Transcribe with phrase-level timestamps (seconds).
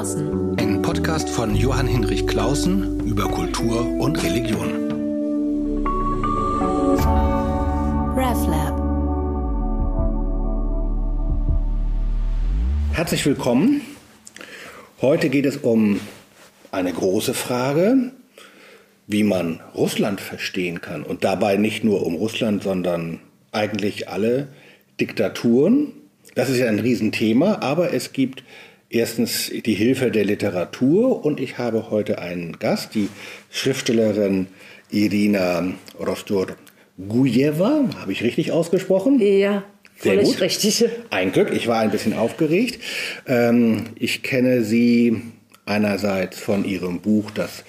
[0.00, 0.58] Klausen.
[0.58, 4.88] Ein Podcast von Johann Hinrich Klausen über Kultur und Religion.
[8.16, 8.80] RevLab.
[12.94, 13.82] Herzlich willkommen.
[15.02, 16.00] Heute geht es um
[16.72, 18.12] eine große Frage,
[19.06, 21.02] wie man Russland verstehen kann.
[21.02, 23.20] Und dabei nicht nur um Russland, sondern
[23.52, 24.48] eigentlich alle
[24.98, 25.92] Diktaturen.
[26.36, 28.44] Das ist ja ein Riesenthema, aber es gibt
[28.90, 33.08] erstens die Hilfe der Literatur und ich habe heute einen Gast, die
[33.50, 34.48] Schriftstellerin
[34.90, 37.84] Irina Rostor-Gujeva.
[38.00, 39.20] Habe ich richtig ausgesprochen?
[39.20, 39.62] Ja,
[39.98, 40.40] Sehr völlig gut.
[40.40, 40.84] richtig.
[41.10, 42.80] Ein Glück, ich war ein bisschen aufgeregt.
[43.26, 45.22] Ähm, ich kenne sie
[45.64, 47.64] einerseits von ihrem Buch Das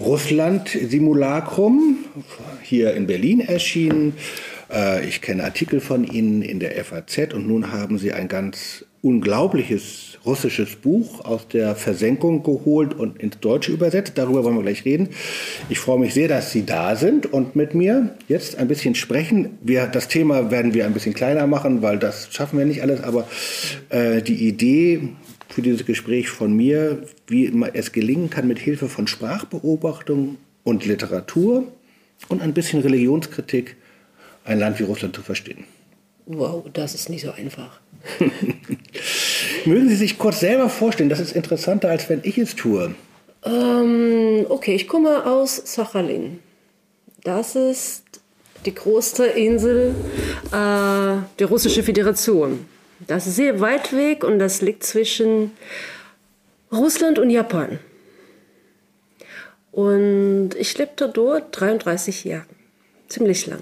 [0.00, 1.98] Russland-Simulacrum,
[2.62, 4.14] hier in Berlin erschienen.
[4.72, 8.84] Äh, ich kenne Artikel von ihnen in der FAZ und nun haben sie ein ganz
[9.02, 14.12] unglaubliches russisches Buch aus der Versenkung geholt und ins Deutsche übersetzt.
[14.16, 15.08] Darüber wollen wir gleich reden.
[15.68, 19.58] Ich freue mich sehr, dass Sie da sind und mit mir jetzt ein bisschen sprechen.
[19.62, 23.02] Wir, das Thema werden wir ein bisschen kleiner machen, weil das schaffen wir nicht alles.
[23.02, 23.26] Aber
[23.90, 25.10] äh, die Idee
[25.48, 31.68] für dieses Gespräch von mir, wie es gelingen kann, mit Hilfe von Sprachbeobachtung und Literatur
[32.28, 33.76] und ein bisschen Religionskritik
[34.44, 35.64] ein Land wie Russland zu verstehen.
[36.26, 37.80] Wow, das ist nicht so einfach.
[39.64, 42.94] Mögen Sie sich kurz selber vorstellen, das ist interessanter, als wenn ich es tue.
[43.44, 46.40] Ähm, okay, ich komme aus Sachalin.
[47.22, 48.04] Das ist
[48.64, 49.94] die größte Insel
[50.48, 52.66] äh, der Russischen Föderation.
[53.06, 55.52] Das ist sehr weit weg und das liegt zwischen
[56.72, 57.78] Russland und Japan.
[59.72, 62.46] Und ich lebte dort 33 Jahre,
[63.08, 63.60] ziemlich lang.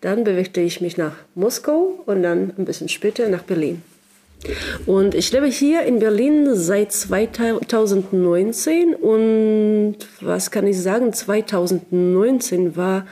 [0.00, 3.82] Dann bewegte ich mich nach Moskau und dann ein bisschen später nach Berlin.
[4.86, 13.06] Und ich lebe hier in Berlin seit 2019 und was kann ich sagen, 2019 war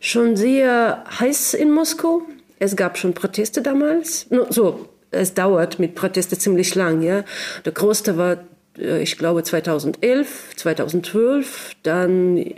[0.00, 2.22] schon sehr heiß in Moskau.
[2.58, 4.26] Es gab schon Proteste damals.
[4.50, 7.02] So, es dauert mit Protesten ziemlich lang.
[7.02, 7.24] Ja.
[7.64, 8.38] Der größte war,
[8.78, 11.76] äh, ich glaube, 2011, 2012.
[11.82, 12.54] Dann,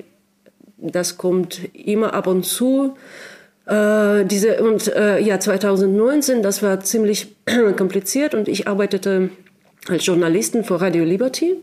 [0.79, 2.97] das kommt immer ab und zu.
[3.67, 7.35] Äh, diese, und äh, ja, 2019, das war ziemlich
[7.77, 9.31] kompliziert und ich arbeitete
[9.89, 11.57] als Journalistin für Radio Liberty.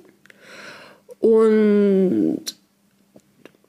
[1.20, 2.44] Und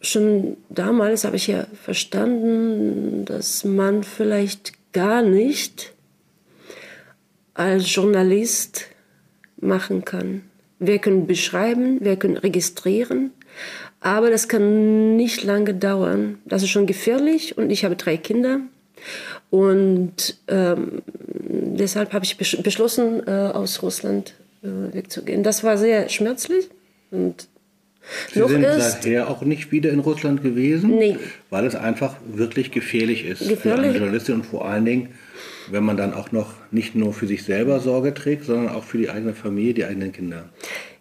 [0.01, 5.93] schon damals habe ich ja verstanden, dass man vielleicht gar nicht
[7.55, 8.87] als Journalist
[9.57, 10.43] machen kann.
[10.81, 13.31] Wir können beschreiben, wir können registrieren,
[14.05, 16.39] aber das kann nicht lange dauern.
[16.45, 18.61] Das ist schon gefährlich und ich habe drei Kinder.
[19.49, 25.43] Und ähm, deshalb habe ich besch beschlossen, äh, aus Russland äh, wegzugehen.
[25.43, 26.69] Das war sehr schmerzlich.
[27.11, 27.49] Und
[28.31, 31.17] Sie noch sind ist, seither auch nicht wieder in Russland gewesen, Nee.
[31.49, 33.87] weil es einfach wirklich gefährlich ist für Gefährlich.
[33.87, 35.09] eine Journalistin und vor allen Dingen,
[35.71, 38.99] wenn man dann auch noch nicht nur für sich selber Sorge trägt, sondern auch für
[38.99, 40.51] die eigene Familie, die eigenen Kinder.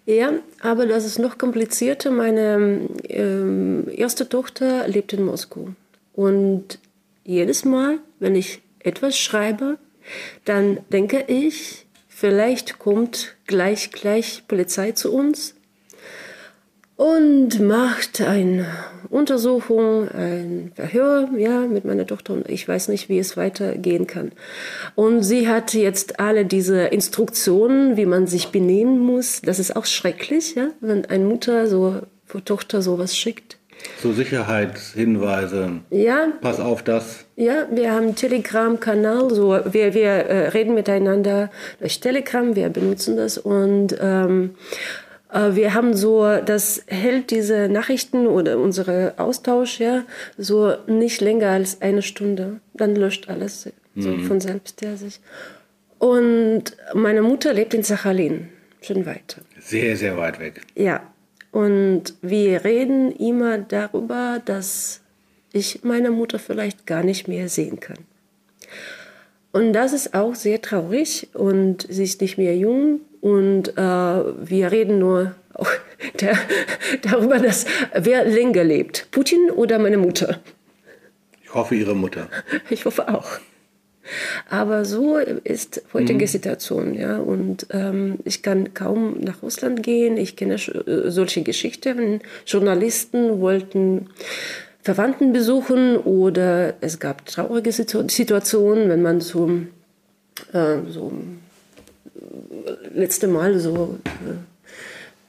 [0.06, 2.12] Ja, aber das ist noch komplizierter.
[2.12, 5.69] Meine ähm, erste Tochter lebt in Moskau.
[6.14, 6.80] Und
[7.24, 9.78] jedes Mal, wenn ich etwas schreibe,
[10.44, 15.56] dann denke ich, vielleicht kommt gleich, gleich Polizei zu uns
[16.96, 18.66] und macht eine
[19.09, 24.31] Untersuchung, ein Verhör ja, mit meiner Tochter und ich weiß nicht, wie es weitergehen kann.
[24.96, 29.42] Und sie hat jetzt alle diese Instruktionen, wie man sich benehmen muss.
[29.42, 32.02] Das ist auch schrecklich, ja, wenn eine Mutter so
[32.46, 33.58] Tochter sowas schickt.
[34.02, 37.25] So Sicherheitshinweise, Ja, pass auf das.
[37.36, 43.18] ja, wir haben einen Telegram-Kanal, so wir, wir äh, reden miteinander durch Telegram, wir benutzen
[43.18, 50.04] das und ähm, äh, wir haben so, das hält diese Nachrichten oder unsere Austausch ja
[50.38, 52.60] so nicht länger als eine Stunde.
[52.74, 55.20] Dann löscht alles so von selbst ja sich.
[56.00, 58.50] Und meine Mutter lebt in Sachalin,
[58.81, 59.42] schon weiter.
[59.60, 60.62] Sehr, sehr weit weg.
[60.75, 61.02] Ja,
[61.52, 65.02] und wir reden immer darüber, dass
[65.52, 68.00] ich meine Mutter vielleicht gar nicht mehr sehen kann.
[69.52, 74.70] Und das ist auch sehr traurig und sie ist nicht mehr jung und äh, wir
[74.74, 75.34] reden nur
[76.20, 76.38] der,
[77.04, 80.42] darüber, dass wer länger lebt, Putin oder meine Mutter.
[81.42, 82.28] Ich hoffe, Ihre Mutter.
[82.70, 83.40] Ich hoffe auch.
[84.50, 87.18] Aber so ist heutige Situation, ja.
[87.18, 90.18] Und ähm, ich kann kaum nach Russland gehen.
[90.18, 92.19] Ich kenne äh, solche Geschichten.
[92.46, 94.10] Journalisten wollten
[94.81, 99.50] Verwandten besuchen oder es gab traurige Situ Situationen, wenn man so,
[100.52, 101.14] äh, so
[102.94, 104.00] letzte Mal so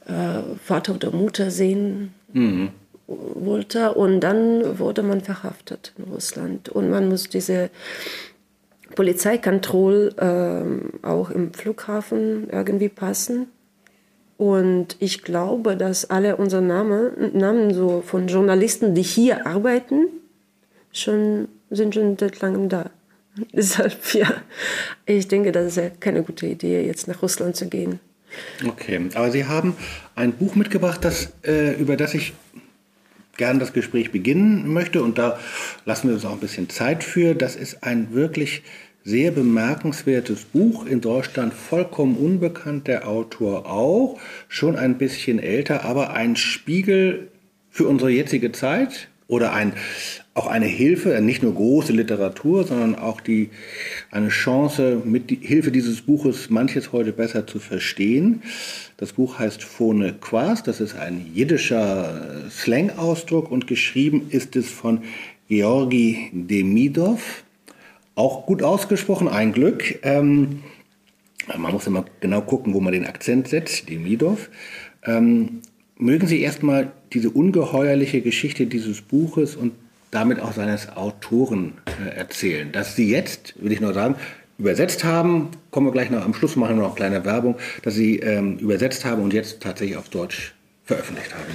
[0.07, 2.69] äh, äh, Vater oder Mutter sehen mhm.
[3.07, 3.93] wollte.
[3.93, 6.69] Und dann wurde man verhaftet in Russland.
[6.69, 7.69] Und man muss diese
[8.95, 10.07] Polizeikontrolle
[11.03, 13.47] äh, auch im Flughafen irgendwie passen.
[14.37, 20.07] Und ich glaube, dass alle unsere Namen, Namen so von Journalisten, die hier arbeiten,
[20.91, 22.89] schon, sind schon seit langem da.
[23.53, 24.41] Deshalb, ja,
[25.05, 27.99] ich denke, das ist ja keine gute Idee, jetzt nach Russland zu gehen.
[28.67, 29.75] Okay, aber Sie haben
[30.15, 32.33] ein Buch mitgebracht, das, äh, über das ich
[33.37, 35.39] gern das Gespräch beginnen möchte und da
[35.85, 37.35] lassen wir uns auch ein bisschen Zeit für.
[37.35, 38.63] Das ist ein wirklich
[39.03, 46.13] sehr bemerkenswertes Buch, in Deutschland vollkommen unbekannt, der Autor auch, schon ein bisschen älter, aber
[46.13, 47.29] ein Spiegel
[47.69, 49.73] für unsere jetzige Zeit oder ein,
[50.33, 53.49] auch eine Hilfe, nicht nur große Literatur, sondern auch die,
[54.11, 58.43] eine Chance, mit die Hilfe dieses Buches manches heute besser zu verstehen.
[58.97, 65.01] Das Buch heißt Phone Quas, das ist ein jiddischer Slang-Ausdruck und geschrieben ist es von
[65.47, 67.43] Georgi Demidov.
[68.15, 69.99] Auch gut ausgesprochen, ein Glück.
[70.03, 70.63] Ähm,
[71.57, 74.49] man muss immer genau gucken, wo man den Akzent setzt, Demidov.
[75.03, 75.61] Ähm,
[75.97, 79.73] mögen Sie erstmal diese ungeheuerliche Geschichte dieses Buches und
[80.11, 82.71] damit auch seines Autoren äh, erzählen.
[82.71, 84.15] Dass Sie jetzt, will ich nur sagen,
[84.57, 87.95] übersetzt haben, kommen wir gleich noch am Schluss, machen wir noch eine kleine Werbung, dass
[87.95, 90.53] Sie ähm, übersetzt haben und jetzt tatsächlich auf Deutsch
[90.85, 91.53] veröffentlicht haben.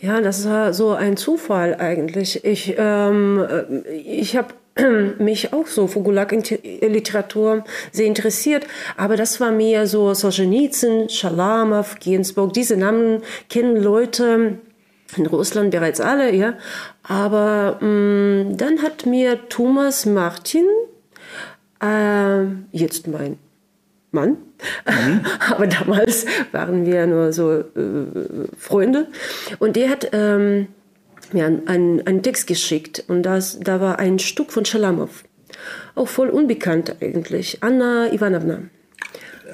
[0.00, 2.44] Ja, das war so ein Zufall eigentlich.
[2.44, 4.54] Ich, ähm, äh, ich habe
[5.18, 8.66] mich auch so für Gulag-Literatur sehr interessiert.
[8.96, 12.52] Aber das war mehr so Solzhenitsyn, Schalamow, Ginsburg.
[12.52, 14.58] Diese Namen kennen Leute
[15.16, 16.54] in Russland bereits alle, ja.
[17.02, 20.64] Aber mh, mm, dann hat mir Thomas Martin,
[21.82, 23.38] äh, jetzt mein
[24.10, 24.36] Mann,
[24.86, 25.20] mhm.
[25.50, 27.64] aber damals waren wir nur so äh,
[28.56, 29.08] Freunde,
[29.58, 30.68] und der hat ähm,
[31.34, 35.24] mir einen, einen Text geschickt und das, da war ein Stück von Schalamow.
[35.94, 37.58] Auch voll unbekannt eigentlich.
[37.60, 38.62] Anna Ivanovna.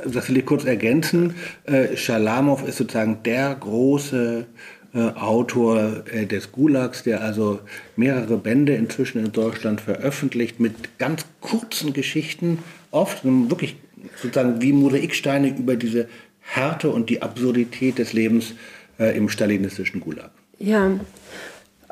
[0.06, 1.34] Das will ich kurz ergänzen.
[1.64, 4.46] Äh, Schalamow ist sozusagen der große
[4.94, 7.60] äh, Autor äh, des Gulags, der also
[7.96, 12.58] mehrere Bände inzwischen in Deutschland veröffentlicht mit ganz kurzen Geschichten,
[12.90, 13.76] oft wirklich
[14.16, 16.08] sozusagen wie Mosaiksteine über diese
[16.40, 18.54] Härte und die Absurdität des Lebens
[18.96, 20.30] im stalinistischen Gulag.
[20.58, 20.98] Ja,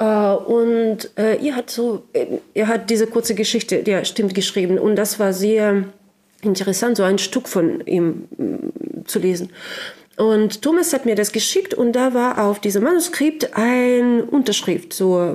[0.04, 4.78] und äh, ihr hat so, äh, ihr hat diese kurze Geschichte, ja, stimmt, geschrieben.
[4.78, 5.84] Und das war sehr
[6.43, 9.50] interessant, so ein Stück von ihm mm, zu lesen.
[10.16, 15.34] Und Thomas hat mir das geschickt und da war auf diesem Manuskript ein Unterschrift, so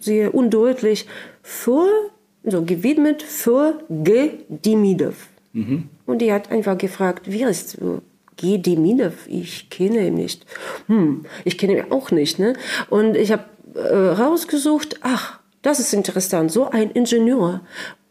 [0.00, 1.06] sehr undeutlich,
[1.42, 1.88] für,
[2.44, 4.30] so gewidmet für G.
[4.48, 5.28] Demidov.
[5.52, 5.88] Mhm.
[6.06, 8.02] Und die hat einfach gefragt, wie ist so
[8.36, 8.58] G.
[8.58, 9.28] Demidov?
[9.28, 10.46] Ich kenne ihn nicht.
[10.88, 12.40] Hm, ich kenne ihn auch nicht.
[12.40, 12.54] Ne?
[12.90, 13.44] Und ich habe
[13.74, 17.62] äh, rausgesucht, ach, das ist interessant, so ein Ingenieur.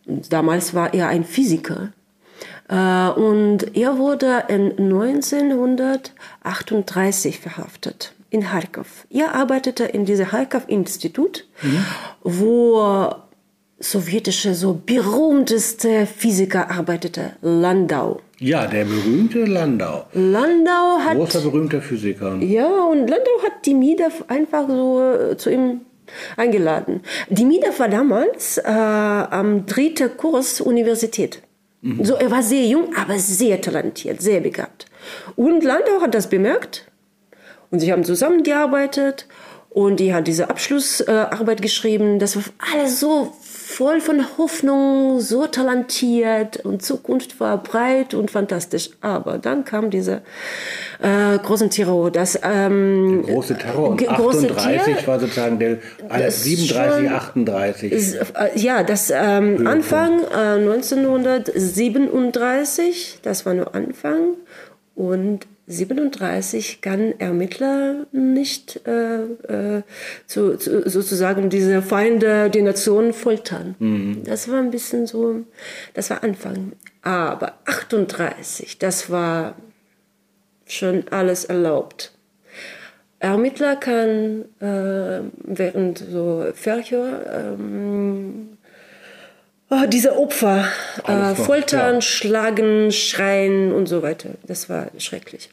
[0.05, 1.91] Damals war er ein Physiker.
[2.69, 9.07] Äh, und er wurde in 1938 verhaftet in Kharkov.
[9.09, 11.85] Er arbeitete in diesem Kharkov-Institut, mhm.
[12.23, 13.13] wo
[13.81, 18.21] sowjetische, so berühmteste Physiker arbeitete, Landau.
[18.39, 20.05] Ja, der berühmte Landau.
[20.13, 21.15] Landau hat.
[21.15, 22.37] Großer berühmter Physiker.
[22.37, 25.81] Ja, und Landau hat die Miedef einfach so äh, zu ihm
[26.37, 27.01] eingeladen.
[27.29, 31.41] Die Miedef war damals äh, am dritten Kurs Universität.
[31.81, 32.03] Mhm.
[32.03, 34.85] So, er war sehr jung, aber sehr talentiert, sehr begabt.
[35.35, 36.85] Und Landau hat das bemerkt
[37.71, 39.27] und sie haben zusammengearbeitet
[39.69, 42.19] und die hat diese Abschlussarbeit äh, geschrieben.
[42.19, 43.33] Das war alles so
[43.71, 48.89] voll von Hoffnung, so talentiert und Zukunft war breit und fantastisch.
[48.99, 50.21] Aber dann kam dieser
[51.01, 52.11] äh, großen Terror.
[52.11, 55.77] Das, ähm, der große Terror und 38 war sozusagen der
[56.09, 57.91] äh, 37, 38.
[57.91, 58.21] Ist, äh,
[58.55, 64.33] ja, das ähm, Anfang äh, 1937, das war nur Anfang
[64.95, 69.83] und 37 kann Ermittler nicht äh, äh,
[70.27, 73.75] zu, zu, sozusagen diese Feinde der Nation foltern.
[73.79, 74.23] Mhm.
[74.25, 75.43] Das war ein bisschen so,
[75.93, 76.73] das war Anfang.
[77.01, 79.55] Aber 38, das war
[80.65, 82.11] schon alles erlaubt.
[83.19, 88.50] Ermittler kann äh, während so Verhör ähm,
[89.71, 90.65] oh, diese Opfer
[91.07, 92.01] äh, foltern, ja.
[92.01, 94.31] schlagen, schreien und so weiter.
[94.45, 95.49] Das war schrecklich.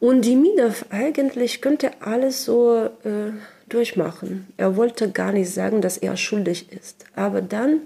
[0.00, 3.32] Und die Minev eigentlich könnte alles so äh,
[3.68, 4.46] durchmachen.
[4.56, 7.04] Er wollte gar nicht sagen, dass er schuldig ist.
[7.14, 7.80] Aber dann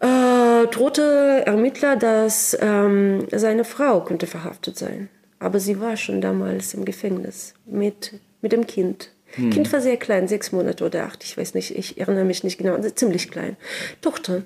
[0.00, 5.08] äh, drohte Ermittler, dass ähm, seine Frau könnte verhaftet sein.
[5.38, 9.10] Aber sie war schon damals im Gefängnis mit, mit dem Kind.
[9.34, 9.50] Hm.
[9.50, 12.58] Kind war sehr klein, sechs Monate oder acht, ich weiß nicht, ich erinnere mich nicht
[12.58, 13.56] genau, also ziemlich klein.
[14.00, 14.42] Tochter.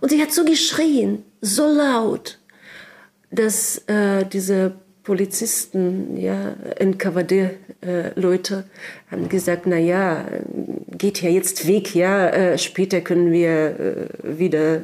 [0.00, 2.38] Und sie hat so geschrien, so laut,
[3.30, 10.24] dass äh, diese Polizisten, ja, NKWD-Leute äh, haben gesagt, na ja,
[10.96, 14.82] geht ja jetzt weg, ja, äh, später können wir äh, wieder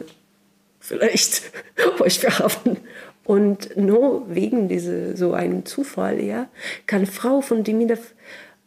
[0.81, 1.43] vielleicht
[2.01, 2.79] euch verhaften.
[3.25, 6.49] Und nur wegen diese so einem Zufall, ja,
[6.87, 8.15] kann Frau von Demidov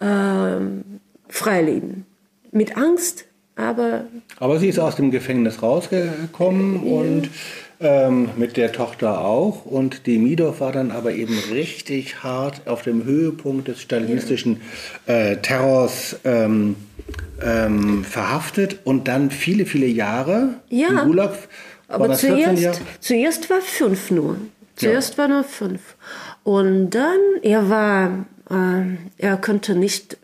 [0.01, 0.84] ähm,
[1.29, 2.05] freileben.
[2.51, 4.05] Mit Angst, aber.
[4.39, 6.91] Aber sie ist aus dem Gefängnis rausgekommen ja.
[6.91, 7.29] und
[7.79, 9.65] ähm, mit der Tochter auch.
[9.65, 14.62] Und Demidov war dann aber eben richtig hart auf dem Höhepunkt des stalinistischen
[15.05, 16.75] äh, Terrors ähm,
[17.43, 21.34] ähm, verhaftet und dann viele, viele Jahre ja, im Gulag.
[21.88, 24.38] Aber zuerst, zuerst war fünf nur.
[24.75, 25.17] Zuerst ja.
[25.20, 25.81] war nur fünf.
[26.43, 30.17] Und dann, er war, äh, er konnte nicht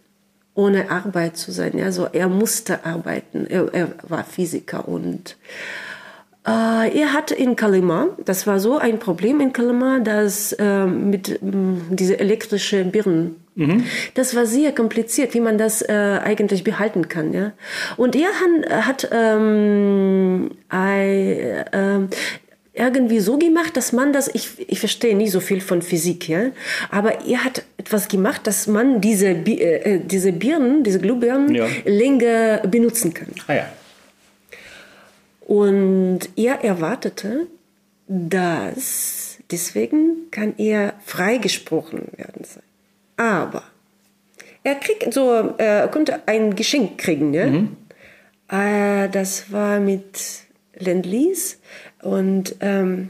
[0.58, 1.80] ohne Arbeit zu sein.
[1.82, 3.46] Also er musste arbeiten.
[3.48, 5.38] Er, er war Physiker und
[6.48, 11.30] äh, er hat in Kalima, das war so ein Problem in Kalima, dass äh, mit
[11.30, 11.40] äh,
[11.90, 13.84] diese elektrische Birnen, mhm.
[14.16, 17.34] das war sehr kompliziert, wie man das äh, eigentlich behalten kann.
[17.34, 17.52] Ja?
[17.98, 22.10] Und er hat, hat ähm, ein,
[22.78, 26.52] irgendwie so gemacht, dass man das, ich, ich verstehe nicht so viel von Physik, ja,
[26.92, 31.68] aber er hat etwas gemacht, dass man diese, äh, diese Birnen, diese Glühbirnen ja.
[31.86, 33.30] länger benutzen kann.
[33.48, 33.70] Ah ja.
[35.42, 37.48] Und er erwartete,
[38.08, 42.64] dass deswegen kann er freigesprochen werden sein.
[43.16, 43.64] Aber
[44.64, 47.48] er kriegt so, er konnte ein Geschenk kriegen, ja.
[47.48, 47.78] Mhm.
[48.50, 50.20] Äh, das war mit
[50.76, 51.56] Lend-Lease
[52.08, 53.10] und ähm,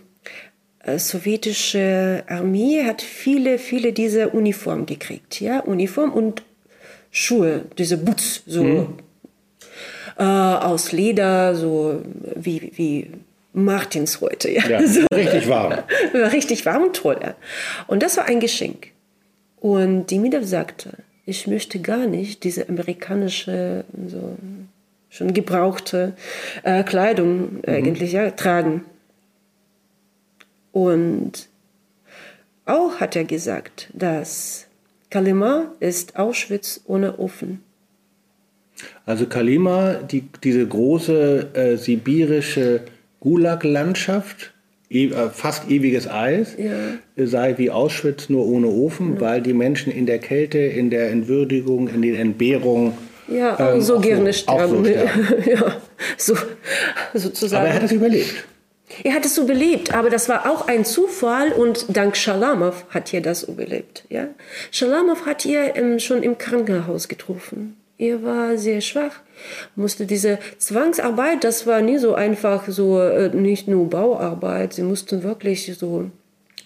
[0.79, 6.43] äh, sowjetische Armee hat viele, viele diese Uniformen gekriegt, ja, Uniform und
[7.11, 8.97] Schuhe, diese Boots, so mhm
[10.17, 12.01] äh, aus Leder, so
[12.35, 13.11] wie, wie
[13.53, 14.51] Martins heute.
[14.51, 15.05] Ja, ja so.
[15.13, 15.73] richtig warm.
[16.13, 17.17] richtig warm und toll.
[17.21, 17.35] Ja.
[17.87, 18.91] Und das war ein Geschenk.
[19.59, 20.91] Und die Demidov sagte,
[21.25, 24.37] ich möchte gar nicht diese amerikanische, so
[25.17, 26.13] schon gebrauchte
[26.63, 27.61] äh, Kleidung mhm.
[27.65, 28.85] eigentlich ja, tragen.
[30.71, 31.49] Und
[32.65, 34.67] auch hat er gesagt, dass
[35.09, 37.63] Kalima ist Auschwitz ohne Ofen.
[39.05, 42.81] Also Kalima, die, diese große äh, sibirische
[43.21, 44.53] Gulag-Landschaft,
[44.91, 47.25] e, äh, fast ewiges Eis, ja.
[47.25, 49.21] sei wie Auschwitz nur ohne Ofen, ja.
[49.21, 52.93] weil die Menschen in der Kälte, in der Entwürdigung, in den Entbehrungen
[53.27, 54.85] ja, ähm, so gerne so, sterben.
[54.85, 54.91] So
[55.49, 55.75] ja,
[56.17, 56.35] so,
[57.13, 57.61] sozusagen.
[57.61, 58.43] Aber er hat es überlebt.
[59.03, 63.21] Er hat es überlebt, aber das war auch ein Zufall und dank Shalamov hat er
[63.21, 64.05] das überlebt.
[64.09, 64.27] Ja?
[64.71, 67.75] Shalamov hat er ähm, schon im Krankenhaus getroffen.
[67.97, 69.21] Er war sehr schwach,
[69.75, 75.23] musste diese Zwangsarbeit, das war nie so einfach, so äh, nicht nur Bauarbeit, sie mussten
[75.23, 76.11] wirklich so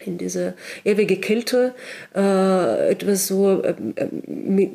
[0.05, 0.53] in diese
[0.83, 1.73] ewige Kälte
[2.15, 3.75] äh, etwas so, äh,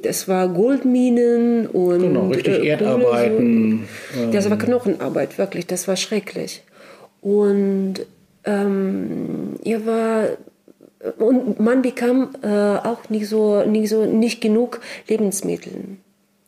[0.03, 3.89] es war Goldminen und genau, richtig äh, Erdarbeiten.
[4.15, 4.31] So.
[4.31, 6.63] Das war Knochenarbeit, wirklich, das war schrecklich.
[7.21, 7.95] Und
[8.45, 10.29] ähm, er war
[11.19, 15.73] und man bekam äh, auch nicht so, nicht so nicht genug Lebensmittel.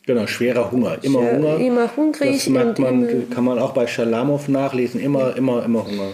[0.07, 1.59] Genau, schwerer Hunger, immer Hunger.
[1.59, 2.33] Immer hungrig.
[2.33, 6.13] Das merkt man, kann man auch bei Schalamow nachlesen, immer, immer, immer Hunger.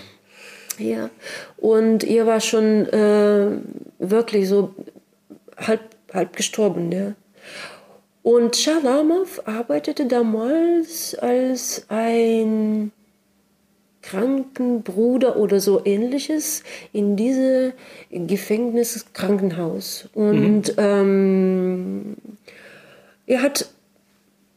[0.79, 1.11] Ja,
[1.57, 3.47] und ihr war schon äh,
[3.99, 4.75] wirklich so
[5.57, 5.81] halb,
[6.13, 7.15] halb gestorben, ja.
[8.23, 12.91] Und Schalamow arbeitete damals als ein
[14.05, 16.63] Krankenbruder oder so ähnliches
[16.93, 17.73] in diesem
[18.11, 20.09] Gefängniskrankenhaus.
[20.15, 20.75] Und mhm.
[20.79, 22.17] ähm,
[23.27, 23.69] er hat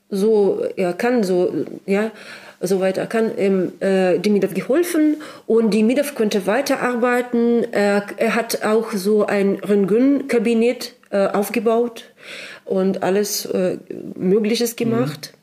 [0.09, 1.51] so, er kann so,
[1.85, 2.11] ja,
[2.59, 7.65] soweit er kann, ähm, äh, Demidov geholfen und Demidov konnte weiterarbeiten.
[7.71, 12.05] Er, er hat auch so ein Röntgenkabinett äh, aufgebaut
[12.65, 13.77] und alles äh,
[14.15, 15.36] Mögliches gemacht.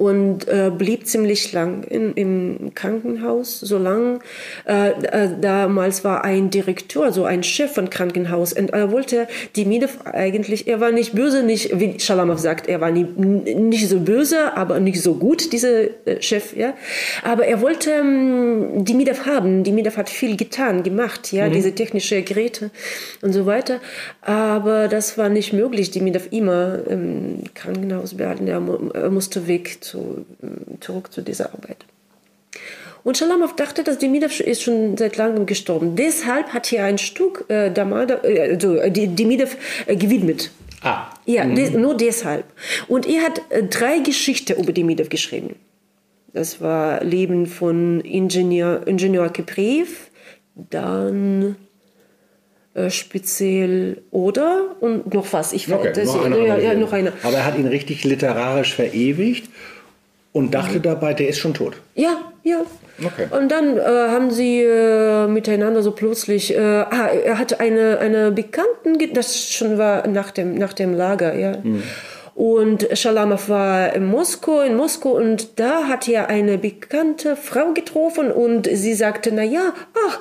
[0.00, 4.22] Und äh, blieb ziemlich lang in, im Krankenhaus, so lang.
[4.66, 9.66] Äh, äh, damals war ein Direktor, so ein Chef von Krankenhaus und er wollte die
[9.66, 14.00] Miete eigentlich, er war nicht böse, nicht, wie Shalamov sagt, er war nie, nicht so
[14.00, 16.72] böse, aber nicht so gut, dieser äh, Chef, ja.
[17.22, 19.64] Aber er wollte ähm, die Miete haben.
[19.64, 21.52] Die Miete hat viel getan, gemacht, ja, mhm.
[21.52, 22.70] diese technische Geräte
[23.20, 23.80] und so weiter.
[24.22, 28.48] Aber das war nicht möglich, die Miete immer im Krankenhaus behalten.
[28.48, 30.24] Er musste weg zu,
[30.80, 31.84] zurück zu dieser Arbeit.
[33.02, 35.96] Und Schalamow dachte, dass Demidov ist schon seit langem gestorben.
[35.96, 39.56] Deshalb hat er ein Stück äh, Damada, äh, also, Demidov
[39.86, 40.50] äh, gewidmet.
[40.82, 41.06] Ah.
[41.26, 42.44] Ja, des, nur deshalb.
[42.88, 45.56] Und er hat äh, drei Geschichten über Demidov geschrieben.
[46.32, 50.10] Das war Leben von Ingenieur, Ingenieur Keprev,
[50.54, 51.56] dann
[52.74, 55.52] äh, speziell oder und noch was.
[55.52, 57.12] Ich Okay, das, noch, ja, ja, noch eine.
[57.22, 59.48] Aber er hat ihn richtig literarisch verewigt
[60.32, 61.74] und dachte dabei, der ist schon tot.
[61.94, 62.60] Ja, ja.
[63.04, 63.26] Okay.
[63.36, 68.30] Und dann äh, haben sie äh, miteinander so plötzlich, äh, ah, er hatte eine, eine
[68.30, 71.58] Bekannten, das schon war nach dem, nach dem Lager, ja.
[72.34, 78.30] Und Schalamow war in Moskau, in Moskau und da hat er eine bekannte Frau getroffen
[78.30, 79.74] und sie sagte, na ja,
[80.08, 80.20] ach,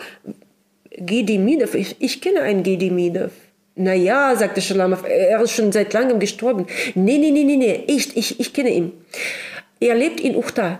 [0.97, 3.31] Gedimidev, ich, ich kenne einen Gedimidev.
[3.75, 6.65] Na ja, sagte Schalamow, er ist schon seit langem gestorben.
[6.95, 8.91] Nee, nee, nee, nee, nee, ich, ich, ich kenne ihn.
[9.79, 10.79] Er lebt in Uchta.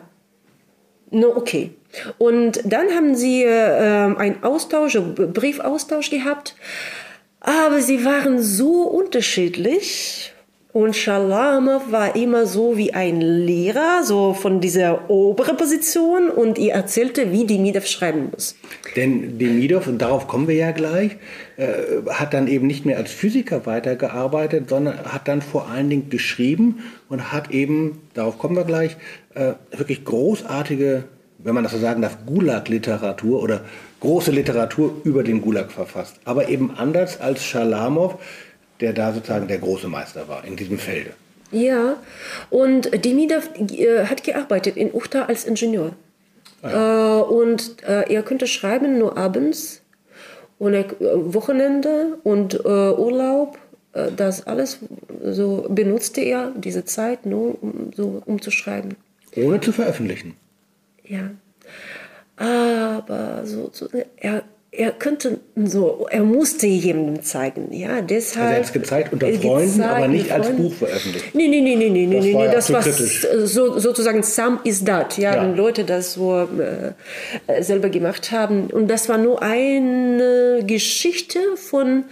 [1.11, 1.71] No, okay.
[2.17, 6.55] Und dann haben sie äh, einen Austausch, einen Briefaustausch gehabt,
[7.39, 10.33] aber sie waren so unterschiedlich.
[10.71, 16.73] Und Schalamow war immer so wie ein Lehrer, so von dieser oberen Position und ihr
[16.73, 18.55] erzählte, wie Demidov schreiben muss.
[18.95, 21.17] Denn Demidov, und darauf kommen wir ja gleich,
[21.57, 26.11] äh, hat dann eben nicht mehr als Physiker weitergearbeitet, sondern hat dann vor allen Dingen
[26.11, 28.95] geschrieben und hat eben, darauf kommen wir gleich,
[29.33, 31.05] äh, wirklich großartige,
[31.39, 33.61] wenn man das so sagen darf, Gulag-Literatur oder
[34.01, 36.19] große Literatur über den Gulag verfasst.
[36.25, 38.19] Aber eben anders als Schalamow,
[38.79, 41.11] der da sozusagen der große Meister war in diesem Felde.
[41.51, 41.97] Ja,
[42.49, 45.93] und Demidov äh, hat gearbeitet in Uchta als Ingenieur.
[46.61, 49.81] Äh, und äh, er könnte schreiben nur abends
[50.57, 53.57] und äh, Wochenende und Urlaub.
[54.15, 54.77] Das alles
[55.23, 58.95] so benutzte er diese Zeit nur um, so, um zu schreiben.
[59.35, 60.35] Ohne zu veröffentlichen.
[61.03, 61.31] Ja.
[62.37, 68.45] Aber so, so er, er könnte so, er musste jemandem zeigen, ja, deshalb.
[68.45, 70.49] Also er hat es gezeigt unter äh, Freunden, gezeigt aber nicht als.
[70.51, 71.33] Buch veröffentlicht.
[71.33, 74.59] Nee, nee, nee, nee, nee, nee, Das nee, war nee, das war so, sozusagen Some
[74.63, 75.41] is that, ja, Ja.
[75.43, 76.93] wenn Leute das so äh,
[77.47, 78.67] äh, selber gemacht haben.
[78.67, 82.03] Und das war nur eine Geschichte von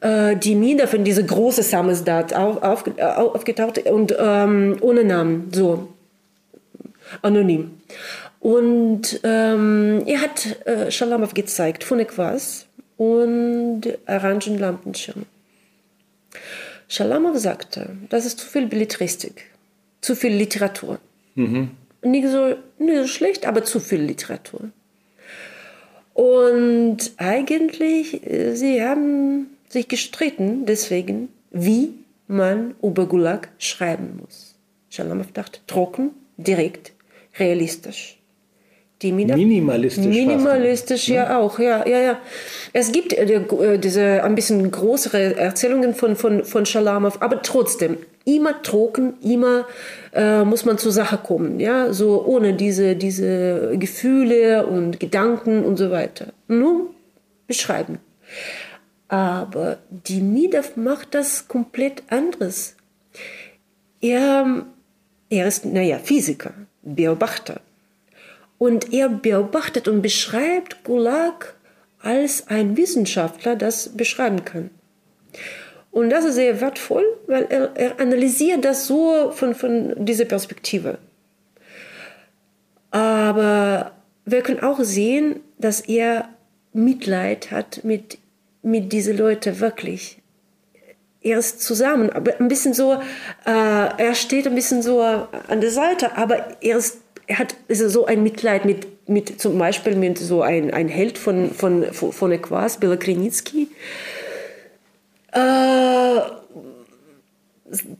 [0.00, 5.02] äh, die Mina, von diese große Some is that auf, auf, aufgetaucht und ähm, ohne
[5.02, 5.88] Namen, so
[7.22, 7.72] anonym.
[8.48, 12.64] Und ähm, er hat äh, Schalamow gezeigt, von etwas
[12.96, 15.26] und Orangen Lampenschirm.
[16.88, 19.44] Schalamow sagte, das ist zu viel Belletristik,
[20.00, 20.98] zu viel Literatur.
[22.02, 24.70] Nicht, so, nicht so schlecht, aber zu viel Literatur.
[26.14, 31.92] Und eigentlich, äh, sie haben sich gestritten deswegen, wie
[32.28, 34.54] man über Gulag schreiben muss.
[34.88, 36.92] Schalamow dachte, trocken, direkt,
[37.38, 38.17] realistisch.
[39.02, 40.16] Die Mina Minimalistisch fast.
[40.16, 42.18] Minimalistisch, ja auch, ja, ja, ja.
[42.72, 47.42] Es gibt äh, die- äh, diese ein bisschen größere Erzählungen von, von, von Schalamow, aber
[47.42, 49.66] trotzdem, immer trocken, immer
[50.12, 55.76] äh, muss man zur Sache kommen, ja, so ohne diese, diese Gefühle und Gedanken und
[55.76, 56.32] so weiter.
[56.48, 56.90] Nur
[57.46, 57.98] beschreiben.
[59.06, 62.74] Aber Demidov macht das komplett anderes.
[64.00, 64.64] Er,
[65.30, 67.60] er ist, naja, Physiker, Beobachter.
[68.58, 71.54] Und er beobachtet und beschreibt Gulag
[72.00, 74.70] als ein Wissenschaftler das beschreiben kann.
[75.90, 80.98] Und das ist sehr wertvoll, weil er, er analysiert das so von, von dieser Perspektive.
[82.90, 83.92] Aber
[84.24, 86.28] wir können auch sehen, dass er
[86.72, 88.18] Mitleid hat mit,
[88.62, 90.18] mit diesen Leuten wirklich.
[91.20, 93.00] Er ist zusammen, aber ein bisschen so, äh,
[93.44, 98.22] er steht ein bisschen so an der Seite, aber er, ist, er hat so ein
[98.22, 102.78] Mitleid mit, mit zum Beispiel mit so ein, ein Held von, von, von, von Equas,
[102.80, 103.68] Bela Krenitsky.
[105.32, 106.20] Äh,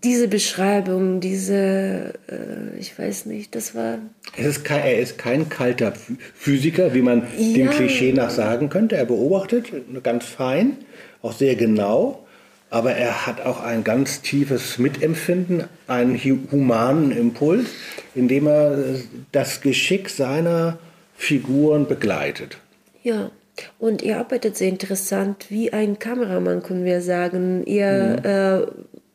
[0.02, 3.98] diese Beschreibung, diese, äh, ich weiß nicht, das war,
[4.38, 7.70] Es ist kein, er ist kein kalter Phy- Physiker, wie man dem Ja.
[7.70, 8.96] Klischee nach sagen könnte.
[8.96, 9.70] Er beobachtet
[10.02, 10.78] ganz fein,
[11.20, 12.26] auch sehr genau,
[12.70, 17.68] aber er hat auch ein ganz tiefes Mitempfinden, einen hu- humanen Impuls,
[18.14, 19.00] indem er äh,
[19.32, 20.78] das Geschick seiner
[21.16, 22.58] Figuren begleitet.
[23.02, 23.30] Ja,
[23.78, 27.64] und er arbeitet sehr interessant wie ein Kameramann, können wir sagen.
[27.66, 28.66] Er äh,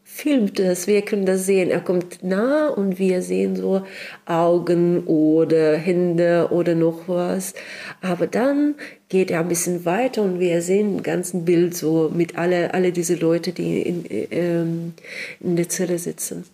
[0.04, 1.70] filmt es, wir können das sehen.
[1.70, 3.84] Er kommt nah und wir sehen so
[4.26, 7.54] Augen oder Hände oder noch was.
[8.02, 8.76] Aber dann
[9.14, 12.92] geht er ein bisschen weiter und wir sehen ein ganzen Bild so mit alle, alle
[12.92, 14.94] diese Leute, die in, ähm,
[15.40, 16.46] in der Zelle sitzen.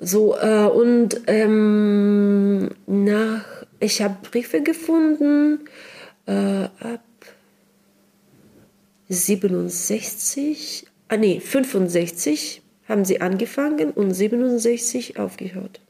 [0.00, 3.44] So, äh, und ähm, nach
[3.78, 5.60] ich habe Briefe gefunden
[6.26, 7.04] äh, ab
[9.08, 15.80] 67, ah nee, 65 haben sie angefangen und 67 aufgehört.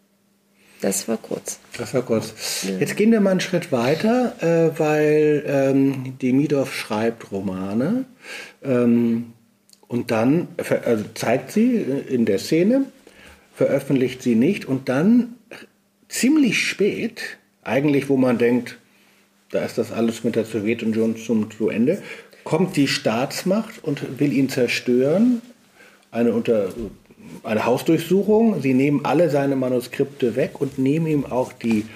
[0.83, 1.61] Das war kurz.
[1.79, 2.65] Das war kurz.
[2.65, 2.77] Ja.
[2.79, 8.05] Jetzt gehen wir mal einen Schritt weiter, äh, weil ähm, Demidov schreibt Romane
[8.65, 9.33] ähm,
[9.87, 10.49] und dann
[10.85, 12.87] also zeigt sie in der Szene,
[13.55, 15.37] veröffentlicht sie nicht und dann
[16.09, 18.77] ziemlich spät, eigentlich wo man denkt,
[19.53, 22.03] da ist das alles mit der Sowjetunion zum zu Ende,
[22.43, 25.43] kommt die Staatsmacht und will ihn zerstören.
[26.11, 26.71] Eine, unter,
[27.43, 28.61] eine Hausdurchsuchung.
[28.61, 31.87] Sie nehmen alle seine Manuskripte weg und nehmen ihm auch die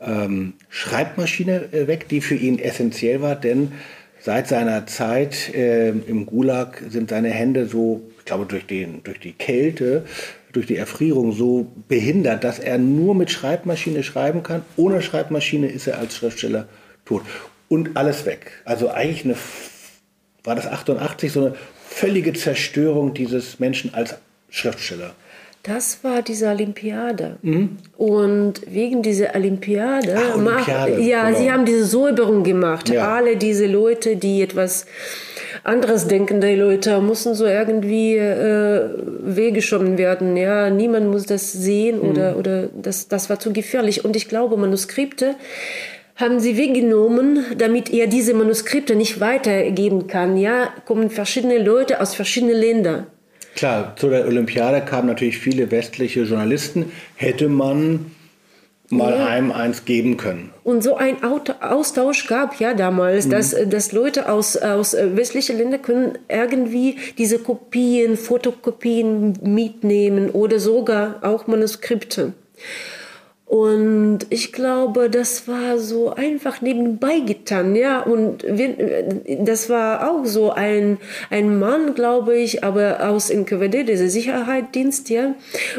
[0.00, 3.72] ähm, Schreibmaschine äh, weg, die für ihn essentiell war, denn
[4.20, 9.20] seit seiner Zeit äh, im Gulag sind seine Hände so, ich glaube durch, den, durch
[9.20, 10.04] die Kälte,
[10.52, 14.62] durch die Erfrierung so behindert, dass er nur mit Schreibmaschine schreiben kann.
[14.76, 16.68] Ohne Schreibmaschine ist er als Schriftsteller
[17.04, 17.22] tot.
[17.68, 18.62] Und alles weg.
[18.64, 19.36] Also eigentlich eine
[20.44, 21.54] war das 88 so eine
[21.88, 24.16] völlige Zerstörung dieses Menschen als
[24.52, 25.14] Schriftsteller.
[25.64, 27.36] Das war diese Olympiade.
[27.42, 27.78] Mhm.
[27.96, 31.38] Und wegen dieser Olympiade, Ach, Olympiade mach, ja, genau.
[31.38, 32.88] sie haben diese Säuberung gemacht.
[32.88, 33.14] Ja.
[33.14, 34.86] Alle diese Leute, die etwas
[35.62, 38.88] anderes denkende Leute, mussten so irgendwie äh,
[39.20, 40.36] weggeschoben werden.
[40.36, 42.10] Ja, niemand muss das sehen mhm.
[42.10, 44.04] oder, oder das, das war zu gefährlich.
[44.04, 45.36] Und ich glaube, Manuskripte
[46.16, 50.36] haben sie weggenommen, damit er diese Manuskripte nicht weitergeben kann.
[50.36, 53.06] Ja, kommen verschiedene Leute aus verschiedenen Ländern.
[53.54, 56.92] Klar, zu der Olympiade kamen natürlich viele westliche Journalisten.
[57.16, 58.12] Hätte man
[58.92, 59.26] mal ja.
[59.26, 60.52] einem eins geben können.
[60.64, 63.30] Und so ein Austausch gab ja damals, mhm.
[63.30, 71.20] dass, dass Leute aus, aus westlichen Ländern können irgendwie diese Kopien, Fotokopien mitnehmen oder sogar
[71.22, 72.34] auch Manuskripte.
[73.52, 78.00] Und ich glaube, das war so einfach nebenbei getan, ja.
[78.00, 79.04] Und wir,
[79.40, 80.96] das war auch so ein,
[81.28, 85.34] ein Mann, glaube ich, aber aus NKWD, dieser Sicherheitsdienst, ja.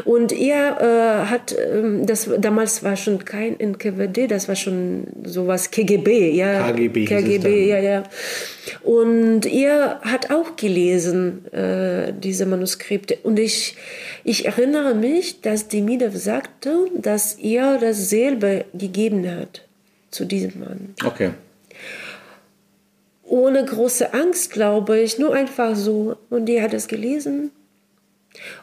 [0.05, 5.71] Und er äh, hat, äh, das damals war schon kein NKWD, das war schon sowas
[5.71, 6.67] KGB, ja.
[6.67, 7.05] KGB.
[7.05, 8.03] KGB, ja, ja.
[8.81, 13.17] Und er hat auch gelesen, äh, diese Manuskripte.
[13.23, 13.75] Und ich,
[14.23, 19.65] ich erinnere mich, dass Demidov sagte, dass er das selber gegeben hat
[20.11, 20.95] zu diesem Mann.
[21.03, 21.31] Okay.
[23.23, 26.17] Ohne große Angst, glaube ich, nur einfach so.
[26.29, 27.51] Und er hat es gelesen.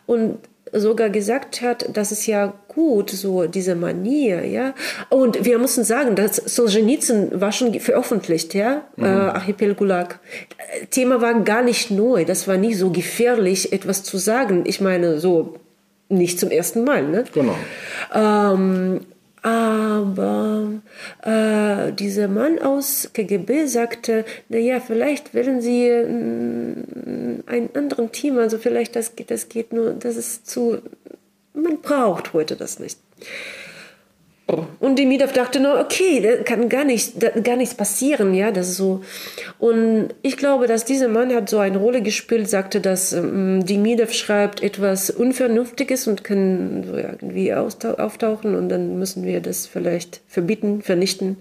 [0.06, 0.38] Und
[0.72, 4.74] sogar gesagt hat, das ist ja gut, so diese Manier, ja.
[5.08, 9.04] Und wir müssen sagen, dass Solzhenitsyn war schon veröffentlicht, ja, mhm.
[9.04, 10.20] äh, Archipel Gulag.
[10.90, 14.64] Thema war gar nicht neu, das war nicht so gefährlich, etwas zu sagen.
[14.66, 15.56] Ich meine, so
[16.08, 17.24] nicht zum ersten Mal, ne?
[17.32, 17.56] Genau.
[18.14, 19.00] Ähm,
[19.42, 20.68] aber
[21.22, 26.04] äh, dieser Mann aus KGB sagte, naja, vielleicht wollen sie äh,
[27.46, 30.78] einen anderen Team, also vielleicht das geht, das geht nur, das ist zu,
[31.54, 32.98] man braucht heute das nicht.
[34.80, 38.76] Und Demidov dachte nur, okay, da kann gar, nicht, gar nichts passieren, ja, das ist
[38.78, 39.02] so.
[39.58, 44.12] Und ich glaube, dass dieser Mann hat so eine Rolle gespielt, sagte, dass ähm, Demidov
[44.12, 50.82] schreibt etwas Unvernünftiges und kann so irgendwie auftauchen und dann müssen wir das vielleicht verbieten,
[50.82, 51.36] vernichten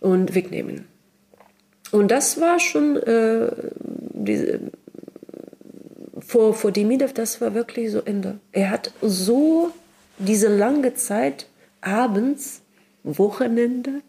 [0.00, 0.86] und wegnehmen.
[1.92, 3.50] Und das war schon äh,
[4.12, 4.60] diese,
[6.30, 8.38] vor, vor Demidov, das war wirklich so Ende.
[8.52, 9.72] Er hat so
[10.18, 11.46] diese lange Zeit
[11.80, 12.62] abends,
[13.02, 14.02] Wochenende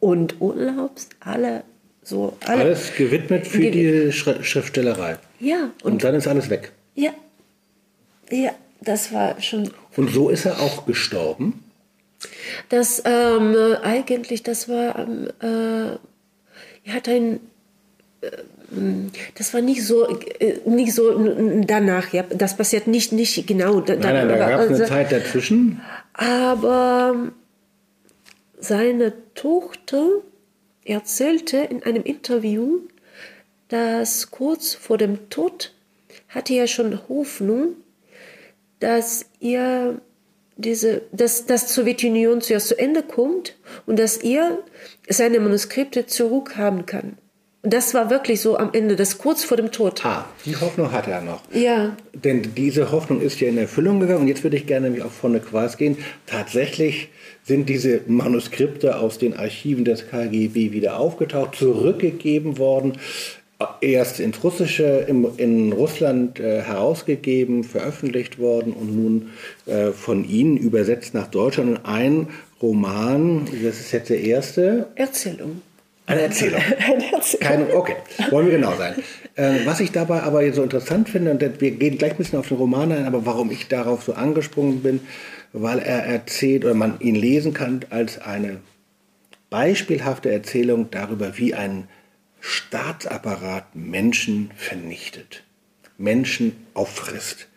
[0.00, 1.62] und Urlaubs, alle
[2.02, 2.36] so.
[2.46, 5.18] Alle alles gewidmet für ge die Schriftstellerei.
[5.38, 5.70] Ja.
[5.84, 6.72] Und, und, dann ist alles weg.
[6.96, 7.12] Ja.
[8.30, 9.70] Ja, das war schon.
[9.96, 11.62] Und so ist er auch gestorben?
[12.70, 15.96] Das ähm, eigentlich, das war, ähm, äh,
[16.84, 17.38] er hat ein
[18.22, 18.30] äh,
[19.34, 21.18] das war nicht so, äh, nicht so
[21.62, 22.24] danach, ja.
[22.24, 23.80] Das passiert nicht, nicht genau.
[23.80, 25.80] Da, nein, nein, da gab es eine also, Zeit dazwischen.
[26.12, 27.32] Aber
[28.58, 30.06] seine Tochter
[30.84, 32.80] erzählte in einem Interview,
[33.68, 35.74] dass kurz vor dem Tod
[36.28, 37.76] hatte er schon Hoffnung,
[38.80, 40.00] dass er
[40.56, 44.58] diese, dass das Sowjetunion zuerst zu Ende kommt und dass er
[45.08, 47.16] seine Manuskripte zurückhaben kann.
[47.68, 50.04] Das war wirklich so am Ende, das kurz vor dem Tod.
[50.06, 51.42] Ah, die Hoffnung hat er noch.
[51.52, 51.94] Ja.
[52.14, 54.22] Denn diese Hoffnung ist ja in Erfüllung gegangen.
[54.22, 55.98] Und jetzt würde ich gerne nämlich auch von der Quas gehen.
[56.24, 57.10] Tatsächlich
[57.44, 62.94] sind diese Manuskripte aus den Archiven des KGB wieder aufgetaucht, zurückgegeben worden
[63.80, 69.30] erst ins Russische, im, in Russland äh, herausgegeben, veröffentlicht worden und nun
[69.66, 71.70] äh, von Ihnen übersetzt nach Deutschland.
[71.70, 72.28] Und ein
[72.62, 74.86] Roman, das ist jetzt der erste.
[74.94, 75.62] Erzählung.
[76.08, 76.60] Eine Erzählung.
[76.78, 77.46] Eine Erzählung.
[77.46, 77.96] Keine, okay,
[78.30, 78.94] wollen wir genau sein.
[79.36, 82.48] Äh, was ich dabei aber so interessant finde, und wir gehen gleich ein bisschen auf
[82.48, 85.00] den Roman ein, aber warum ich darauf so angesprungen bin,
[85.52, 88.60] weil er erzählt oder man ihn lesen kann als eine
[89.50, 91.88] beispielhafte Erzählung darüber, wie ein
[92.40, 95.44] Staatsapparat Menschen vernichtet,
[95.98, 97.48] Menschen auffrisst.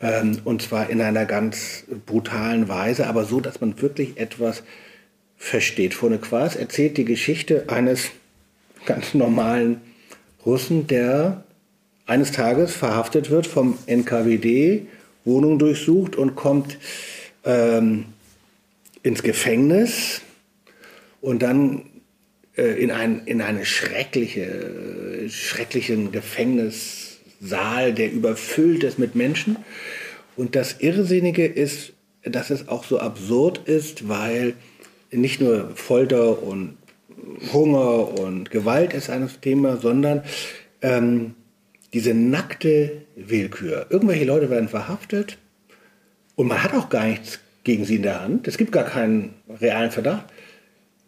[0.00, 4.62] Ähm, und zwar in einer ganz brutalen Weise, aber so, dass man wirklich etwas
[5.38, 5.94] versteht.
[5.94, 8.10] Vorne Quas erzählt die Geschichte eines
[8.84, 9.80] ganz normalen
[10.44, 11.44] Russen, der
[12.06, 14.86] eines Tages verhaftet wird vom NKWD,
[15.24, 16.78] Wohnung durchsucht und kommt
[17.44, 18.06] ähm,
[19.02, 20.22] ins Gefängnis
[21.20, 21.82] und dann
[22.56, 29.56] äh, in, ein, in eine schreckliche, schrecklichen Gefängnissaal, der überfüllt ist mit Menschen.
[30.36, 34.54] Und das Irrsinnige ist, dass es auch so absurd ist, weil
[35.10, 36.76] nicht nur Folter und
[37.52, 40.22] Hunger und Gewalt ist ein Thema, sondern
[40.82, 41.34] ähm,
[41.92, 43.86] diese nackte Willkür.
[43.90, 45.38] Irgendwelche Leute werden verhaftet
[46.36, 48.48] und man hat auch gar nichts gegen sie in der Hand.
[48.48, 50.26] Es gibt gar keinen realen Verdacht.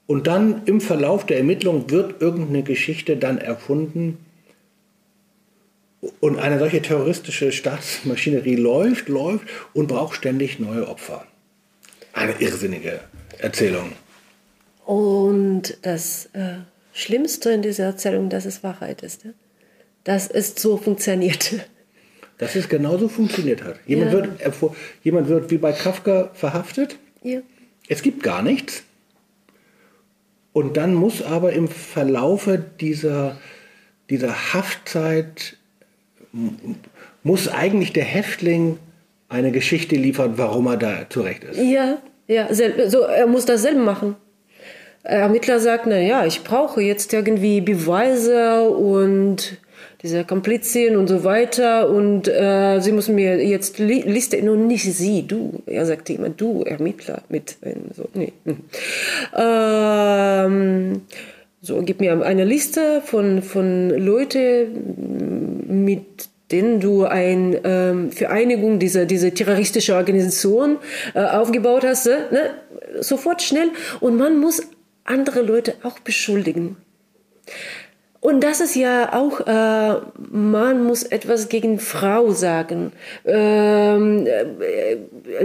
[0.06, 4.18] Und dann im Verlauf der Ermittlung wird irgendeine Geschichte dann erfunden
[6.18, 11.26] und eine solche terroristische Staatsmaschinerie läuft, läuft und braucht ständig neue Opfer.
[12.12, 13.00] Eine irrsinnige
[13.42, 13.92] Erzählung.
[14.84, 16.56] Und das äh,
[16.92, 19.24] Schlimmste in dieser Erzählung, dass es Wahrheit ist.
[19.24, 19.30] Ja?
[20.04, 21.54] Dass es so funktioniert.
[22.38, 23.76] Dass es genauso funktioniert hat.
[23.86, 24.22] Jemand, ja.
[24.22, 26.98] wird, jemand wird wie bei Kafka verhaftet.
[27.22, 27.40] Ja.
[27.88, 28.82] Es gibt gar nichts.
[30.52, 33.38] Und dann muss aber im Verlaufe dieser,
[34.08, 35.56] dieser Haftzeit,
[37.22, 38.78] muss eigentlich der Häftling
[39.28, 41.58] eine Geschichte liefern, warum er da zurecht ist.
[41.58, 41.98] Ja,
[42.30, 42.48] ja,
[42.88, 44.16] so, er muss das selber machen.
[45.02, 49.58] Ermittler sagt, na ja, ich brauche jetzt irgendwie Beweise und
[50.02, 54.84] diese Komplizien und so weiter und äh, sie müssen mir jetzt li Liste, nur nicht
[54.84, 55.62] sie, du.
[55.66, 57.56] Er sagt immer, du, Ermittler, mit,
[57.94, 58.32] so, nee.
[59.36, 61.02] Ähm,
[61.62, 69.06] so, gib mir eine Liste von, von Leuten, mit denen du eine ähm, Vereinigung dieser,
[69.06, 70.78] diese terroristische Organisation
[71.14, 72.50] äh, aufgebaut hast, äh, ne?
[73.00, 73.70] sofort schnell.
[74.00, 74.62] Und man muss
[75.04, 76.76] andere Leute auch beschuldigen.
[78.20, 82.92] Und das ist ja auch, äh, man muss etwas gegen Frau sagen.
[83.24, 84.96] Ähm, äh,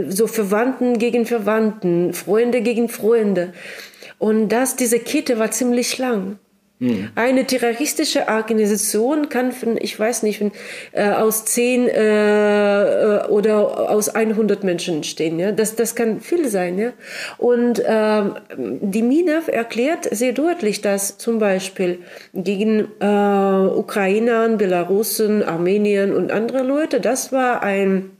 [0.09, 3.53] so Verwandten gegen Verwandten, Freunde gegen Freunde.
[4.17, 6.37] Und das, diese Kette war ziemlich lang.
[6.79, 7.09] Mhm.
[7.15, 10.51] Eine terroristische Organisation kann von, ich weiß nicht, von,
[10.91, 15.39] äh, aus 10 äh, äh, oder aus 100 Menschen stehen.
[15.39, 15.53] Ja?
[15.53, 16.77] Das, das kann viel sein.
[16.77, 16.91] Ja?
[17.37, 18.23] Und äh,
[18.57, 21.99] die Minev erklärt sehr deutlich, dass zum Beispiel
[22.33, 28.11] gegen äh, Ukrainern, Belarusen, Armenien und andere Leute, das war ein,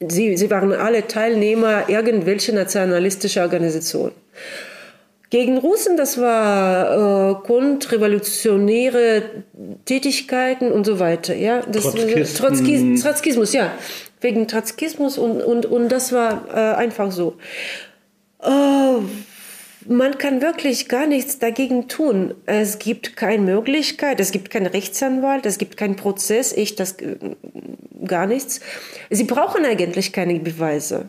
[0.00, 4.10] sie, sie waren alle Teilnehmer irgendwelcher nationalistischer Organisation.
[5.32, 9.22] Gegen Russen, das war äh, kontrrevolutionäre
[9.86, 11.34] Tätigkeiten und so weiter.
[11.34, 11.84] Ja, das
[12.34, 13.72] Trotzkis, Trotzkismus, ja,
[14.20, 17.38] wegen Trotzkismus und und und das war äh, einfach so.
[18.42, 18.50] Äh,
[19.88, 22.34] man kann wirklich gar nichts dagegen tun.
[22.44, 27.16] Es gibt keine Möglichkeit, es gibt keinen Rechtsanwalt, es gibt keinen Prozess, ich das äh,
[28.04, 28.60] gar nichts.
[29.08, 31.08] Sie brauchen eigentlich keine Beweise.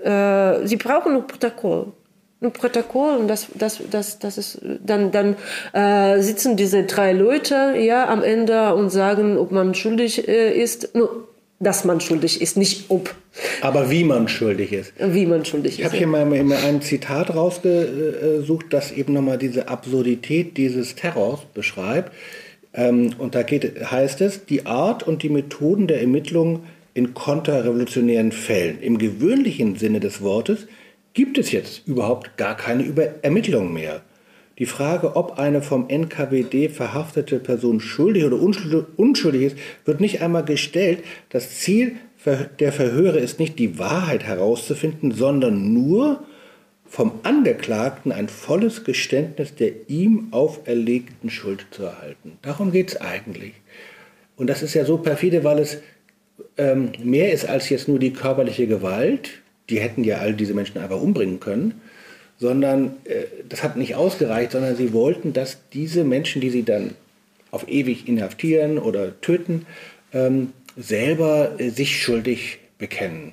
[0.00, 1.92] Äh, sie brauchen nur Protokoll
[2.40, 5.36] ein Protokoll und das, das, das, das ist, dann, dann
[5.72, 10.94] äh, sitzen diese drei Leute ja am Ende und sagen, ob man schuldig äh, ist.
[10.94, 11.28] Nur,
[11.60, 13.14] dass man schuldig ist, nicht ob.
[13.62, 14.92] Aber wie man schuldig ist.
[14.98, 15.86] Wie man schuldig ich ist.
[15.86, 21.40] Ich habe hier mal, mal ein Zitat rausgesucht, das eben nochmal diese Absurdität dieses Terrors
[21.54, 22.12] beschreibt.
[22.72, 26.62] Ähm, und da geht, heißt es, die Art und die Methoden der Ermittlung
[26.94, 28.80] in konterrevolutionären Fällen.
[28.80, 30.68] Im gewöhnlichen Sinne des Wortes
[31.18, 32.84] gibt es jetzt überhaupt gar keine
[33.22, 34.02] Ermittlungen mehr.
[34.60, 40.44] Die Frage, ob eine vom NKWD verhaftete Person schuldig oder unschuldig ist, wird nicht einmal
[40.44, 41.02] gestellt.
[41.30, 41.96] Das Ziel
[42.60, 46.22] der Verhöre ist nicht die Wahrheit herauszufinden, sondern nur
[46.84, 52.38] vom Angeklagten ein volles Geständnis der ihm auferlegten Schuld zu erhalten.
[52.42, 53.54] Darum geht es eigentlich.
[54.36, 55.78] Und das ist ja so perfide, weil es
[56.56, 60.78] ähm, mehr ist als jetzt nur die körperliche Gewalt, die hätten ja all diese Menschen
[60.78, 61.80] einfach umbringen können,
[62.38, 66.94] sondern äh, das hat nicht ausgereicht, sondern sie wollten, dass diese Menschen, die sie dann
[67.50, 69.66] auf ewig inhaftieren oder töten,
[70.12, 73.32] ähm, selber äh, sich schuldig bekennen.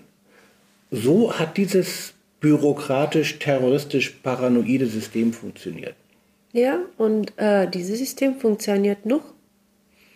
[0.92, 5.96] So hat dieses bürokratisch, terroristisch, paranoide System funktioniert.
[6.54, 9.36] Ja, und äh, dieses System funktioniert noch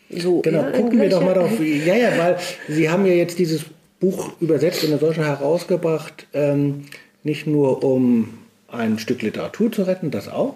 [0.10, 0.42] so.
[0.42, 1.52] Genau, gucken wir doch mal drauf.
[1.60, 3.66] Ja, ja, weil Sie haben ja jetzt dieses
[4.00, 6.86] Buch übersetzt und in Deutschland herausgebracht, ähm,
[7.24, 10.56] nicht nur um ein Stück Literatur zu retten, das auch,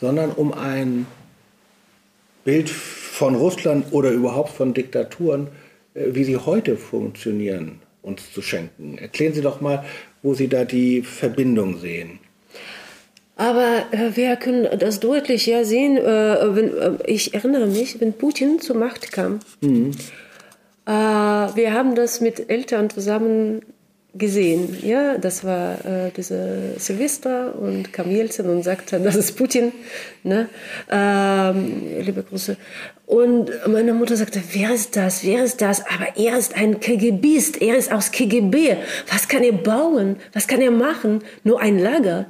[0.00, 1.06] sondern um ein
[2.44, 5.48] Bild von Russland oder überhaupt von Diktaturen,
[5.94, 8.98] äh, wie sie heute funktionieren, uns zu schenken.
[8.98, 9.84] Erklären Sie doch mal,
[10.22, 12.18] wo Sie da die Verbindung sehen.
[13.36, 18.12] Aber äh, wir können das deutlich ja sehen, äh, wenn, äh, ich erinnere mich, wenn
[18.12, 19.40] Putin zur Macht kam.
[19.60, 19.92] Mhm.
[20.86, 23.62] Äh, wir haben das mit Eltern zusammen
[24.16, 24.76] gesehen.
[24.82, 29.72] Ja, das war äh, diese Silvester und kam Jelzin und sagte, das ist Putin.
[30.22, 30.48] Ne?
[30.90, 32.56] Ähm, liebe Grüße.
[33.06, 35.24] Und meine Mutter sagte, wer ist das?
[35.24, 35.80] Wer ist das?
[35.80, 37.60] Aber er ist ein KGBist.
[37.60, 38.76] Er ist aus KGB.
[39.10, 40.16] Was kann er bauen?
[40.32, 41.22] Was kann er machen?
[41.42, 42.26] Nur ein Lager.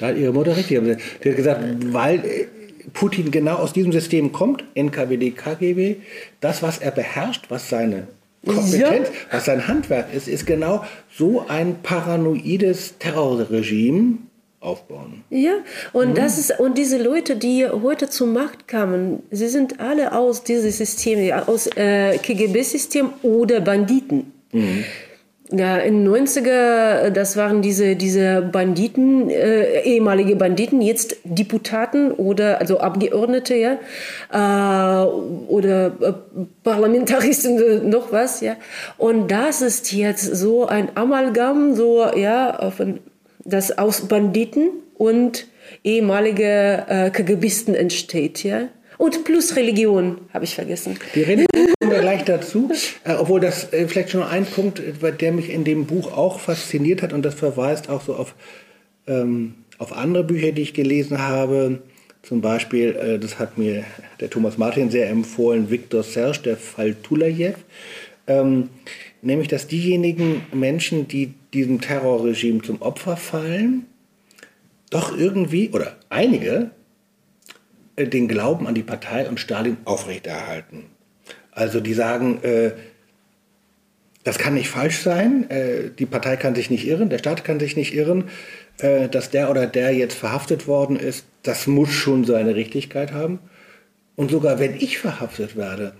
[0.00, 0.80] Ihre Mutter richtig.
[1.24, 2.48] Die hat gesagt, weil
[2.92, 5.96] Putin genau aus diesem System kommt, NKWD, KGB,
[6.40, 8.08] das, was er beherrscht, was seine
[8.46, 9.14] Kompetenz, ja.
[9.30, 10.84] was sein Handwerk ist, ist genau
[11.16, 14.18] so ein paranoides Terrorregime
[14.60, 15.24] aufbauen.
[15.30, 15.54] Ja,
[15.92, 16.14] und mhm.
[16.14, 20.70] das ist und diese Leute, die heute zur Macht kamen, sie sind alle aus diesem
[20.70, 24.32] System, aus äh, KGB-System oder Banditen.
[24.52, 24.84] Mhm.
[25.50, 32.60] Ja, in den 90er, das waren diese, diese Banditen, äh, ehemalige Banditen, jetzt Deputaten oder
[32.60, 33.78] also Abgeordnete, ja,
[34.30, 35.06] äh,
[35.48, 36.12] oder äh,
[36.62, 38.56] Parlamentaristen, noch was, ja.
[38.98, 43.00] Und das ist jetzt so ein Amalgam, so, ja, von,
[43.42, 45.46] das aus Banditen und
[45.82, 48.68] ehemalige äh, KGBisten entsteht, ja.
[48.98, 50.98] Und plus Religion, habe ich vergessen.
[51.14, 52.70] Die Religion kommen wir gleich dazu.
[53.04, 56.40] Äh, obwohl das äh, vielleicht schon ein Punkt, äh, der mich in dem Buch auch
[56.40, 58.34] fasziniert hat und das verweist auch so auf,
[59.06, 61.80] ähm, auf andere Bücher, die ich gelesen habe.
[62.22, 63.84] Zum Beispiel, äh, das hat mir
[64.20, 67.54] der Thomas Martin sehr empfohlen, Viktor Serge, der Fall Tulajew.
[68.26, 68.68] Ähm,
[69.22, 73.86] nämlich, dass diejenigen Menschen, die diesem Terrorregime zum Opfer fallen,
[74.90, 76.70] doch irgendwie, oder einige,
[78.06, 80.84] den Glauben an die Partei und Stalin aufrechterhalten.
[81.50, 82.72] Also die sagen, äh,
[84.24, 87.58] das kann nicht falsch sein, äh, die Partei kann sich nicht irren, der Staat kann
[87.58, 88.24] sich nicht irren,
[88.78, 93.38] äh, dass der oder der jetzt verhaftet worden ist, das muss schon seine Richtigkeit haben.
[94.16, 95.94] Und sogar wenn ich verhaftet werde,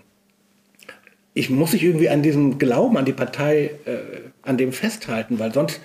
[1.34, 3.98] ich muss sich irgendwie an diesem Glauben an die Partei, äh,
[4.42, 5.80] an dem festhalten, weil sonst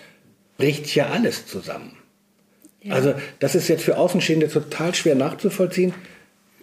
[0.57, 1.97] bricht ja alles zusammen.
[2.89, 5.93] Also das ist jetzt für Außenstehende total schwer nachzuvollziehen.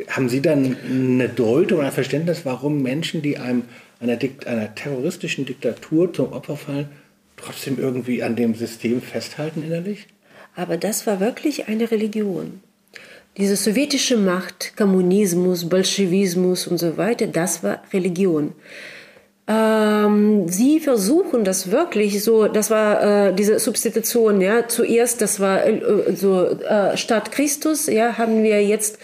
[0.08, 3.64] Haben Sie dann eine Deutung, ein Verständnis, warum Menschen, die einem
[4.00, 6.88] einer, Dikt einer terroristischen Diktatur zum Opfer fallen,
[7.36, 10.06] trotzdem irgendwie an dem System festhalten innerlich?
[10.56, 12.60] Aber das war wirklich eine Religion.
[13.36, 18.52] Diese sowjetische Macht, Kommunismus, Bolschewismus und so weiter, das war Religion.
[19.50, 25.66] Ähm, sie versuchen das wirklich so, das war äh, diese Substitution, ja, zuerst, das war
[25.66, 28.98] äh, so äh, statt Christus, ja, haben wir jetzt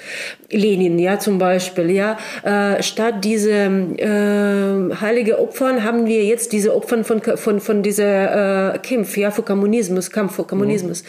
[0.48, 6.76] Lenin, ja, zum Beispiel, ja, äh, statt diese äh, heilige Opfern haben wir jetzt diese
[6.76, 11.02] Opfern von, von, von dieser äh, Kampf, ja, für Kommunismus, Kampf für Kommunismus.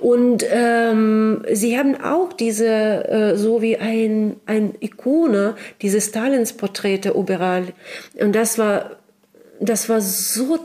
[0.00, 0.06] Mhm.
[0.06, 7.10] Und ähm, sie haben auch diese, äh, so wie ein, ein Ikone, diese Stalins Porträte
[7.10, 7.66] überall.
[8.20, 8.79] Und das war
[9.60, 10.58] das war so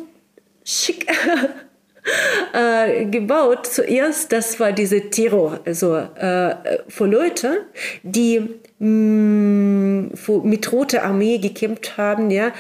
[0.63, 1.05] schick
[2.53, 3.67] äh, gebaut.
[3.67, 6.55] Zuerst, das war diese Terror, also äh,
[6.87, 7.65] für Leute,
[8.03, 10.11] die mh, mm,
[10.43, 12.51] mit Roter Armee gekämpft haben, ja,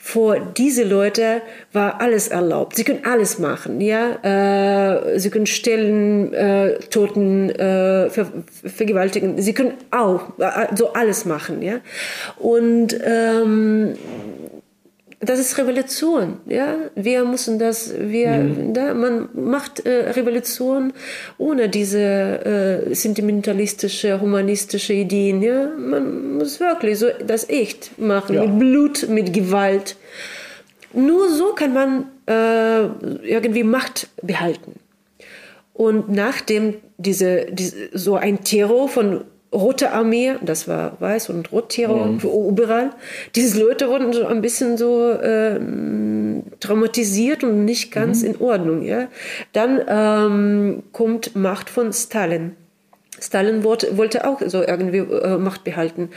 [0.00, 2.76] vor diese Leute war alles erlaubt.
[2.76, 4.14] Sie können alles machen, ja.
[4.22, 8.32] Äh, sie können stellen, äh, Toten äh, ver
[8.64, 9.42] vergewaltigen.
[9.42, 11.80] Sie können auch äh, so alles machen, ja.
[12.38, 13.96] Und ähm,
[15.20, 16.76] das ist Revolution, ja.
[16.94, 18.72] Wir müssen das, wir, mhm.
[18.72, 20.92] da, man macht äh, Revolution
[21.38, 25.70] ohne diese äh, sentimentalistische, humanistische Ideen, ja.
[25.76, 28.46] Man muss wirklich so das echt machen, ja.
[28.46, 29.96] mit Blut, mit Gewalt.
[30.92, 32.84] Nur so kann man äh,
[33.26, 34.76] irgendwie Macht behalten.
[35.72, 42.06] Und nachdem diese, diese so ein Terror von Rote Armee, das war Weiß- und Rotterror
[42.06, 42.20] mhm.
[42.48, 42.90] überall.
[43.34, 45.58] Diese Leute wurden so ein bisschen so äh,
[46.60, 48.28] traumatisiert und nicht ganz mhm.
[48.28, 48.82] in Ordnung.
[48.82, 49.08] Ja?
[49.54, 52.56] Dann ähm, kommt Macht von Stalin.
[53.20, 56.10] Stalin wollte, wollte auch so irgendwie äh, Macht behalten.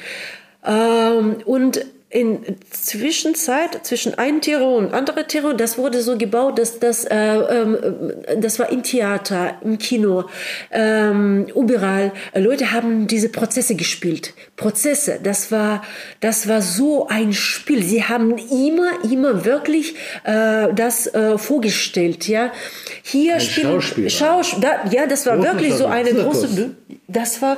[0.66, 2.39] Ähm, und in
[2.70, 7.78] Zwischenzeit zwischen einem Terror und anderem Terror, das wurde so gebaut, dass das, äh, ähm,
[8.38, 10.26] das war im Theater, im Kino,
[10.72, 12.12] ähm, überall.
[12.36, 14.34] Leute haben diese Prozesse gespielt.
[14.57, 15.84] Prozesse, das war,
[16.20, 17.82] das war so ein Spiel.
[17.82, 19.95] Sie haben immer, immer wirklich
[20.26, 22.28] äh, das äh, vorgestellt.
[22.28, 22.51] Ja,
[23.03, 24.09] hier ein spielen Schauspieler.
[24.09, 26.76] Schauspiel, ja, das war Großen wirklich so eine große.
[27.07, 27.57] Das war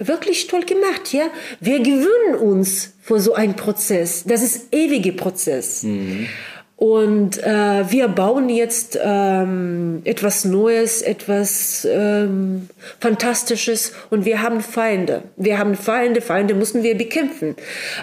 [0.00, 1.26] wirklich toll gemacht, ja.
[1.60, 4.24] Wir gewöhnen uns vor so einem Prozess.
[4.24, 5.84] Das ist ewige Prozess.
[6.80, 12.70] Und äh, wir bauen jetzt ähm, etwas Neues, etwas ähm,
[13.00, 15.20] Fantastisches und wir haben Feinde.
[15.36, 17.54] Wir haben Feinde, Feinde müssen wir bekämpfen.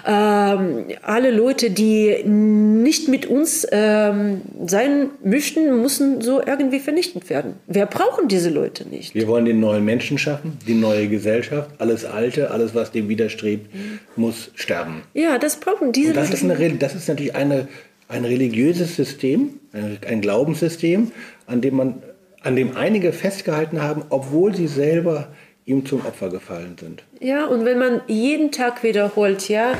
[0.06, 7.54] Ähm, alle Leute, die nicht mit uns ähm, sein möchten, müssen so irgendwie vernichtet werden.
[7.66, 9.12] Wir brauchen diese Leute nicht.
[9.12, 11.68] Wir wollen den neuen Menschen schaffen, die neue Gesellschaft.
[11.78, 13.74] Alles Alte, alles, was dem widerstrebt,
[14.14, 15.02] muss sterben.
[15.14, 16.52] Ja, das brauchen diese Und das Leute.
[16.54, 17.66] ist, eine, das ist natürlich eine,
[18.08, 21.12] ein religiöses System, ein, ein Glaubenssystem,
[21.46, 22.02] an dem, man,
[22.42, 25.28] an dem einige festgehalten haben, obwohl sie selber
[25.66, 27.02] ihm zum Opfer gefallen sind.
[27.20, 29.72] Ja, und wenn man jeden Tag wiederholt, ja,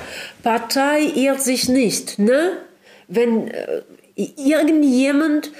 [0.42, 2.58] Partei irrt sich nicht, ne?
[3.08, 3.80] Wenn äh,
[4.16, 5.50] irgendjemand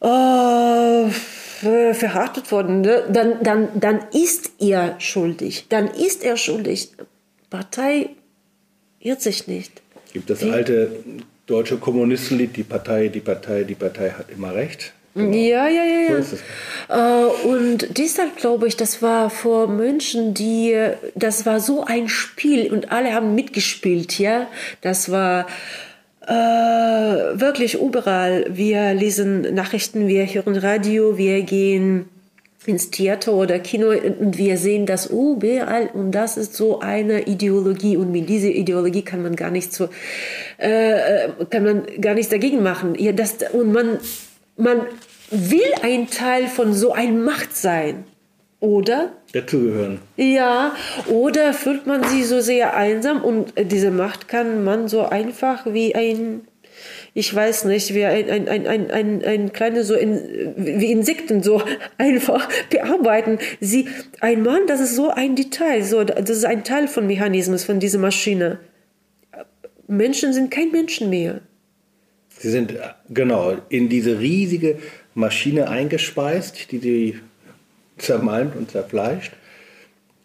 [0.00, 3.04] äh, ver- verhaftet worden, ne?
[3.12, 5.66] dann, dann, dann ist er schuldig.
[5.68, 6.88] Dann ist er schuldig.
[7.48, 8.10] Partei
[8.98, 9.82] irrt sich nicht.
[10.12, 10.96] Gibt das alte
[11.46, 14.92] deutsche Kommunistenlied, die Partei, die Partei, die Partei hat immer recht.
[15.14, 16.18] Ja, ja, ja, So ja.
[16.18, 16.40] ist es.
[16.88, 20.76] Äh, und deshalb glaube ich, das war vor Menschen, die,
[21.14, 24.48] das war so ein Spiel und alle haben mitgespielt, ja.
[24.80, 25.46] Das war
[26.26, 28.46] äh, wirklich überall.
[28.48, 32.08] Wir lesen Nachrichten, wir hören Radio, wir gehen
[32.66, 37.96] ins Theater oder Kino und wir sehen das überall und das ist so eine Ideologie
[37.96, 39.88] und mit dieser Ideologie kann man gar nicht so
[40.58, 42.94] äh, kann man gar nichts dagegen machen.
[42.96, 43.98] Ja, das, und man,
[44.56, 44.82] man
[45.30, 48.04] will ein Teil von so einer Macht sein,
[48.60, 49.12] oder?
[49.32, 50.00] Dazugehören.
[50.16, 50.74] Ja,
[51.08, 55.94] oder fühlt man sich so sehr einsam und diese Macht kann man so einfach wie
[55.94, 56.42] ein,
[57.16, 61.44] ich weiß nicht, wie ein, ein, ein, ein, ein, ein kleines, so in, wie Insekten
[61.44, 61.62] so
[61.98, 63.38] einfach bearbeiten.
[63.60, 63.88] Sie,
[64.20, 67.78] ein Mann, das ist so ein Detail, so, das ist ein Teil von Mechanismus, von
[67.78, 68.58] dieser Maschine.
[69.86, 71.40] Menschen sind kein Menschen mehr.
[72.36, 74.78] Sie sind äh, genau in diese riesige
[75.14, 77.20] Maschine eingespeist, die sie
[77.96, 79.32] zermalmt und zerfleischt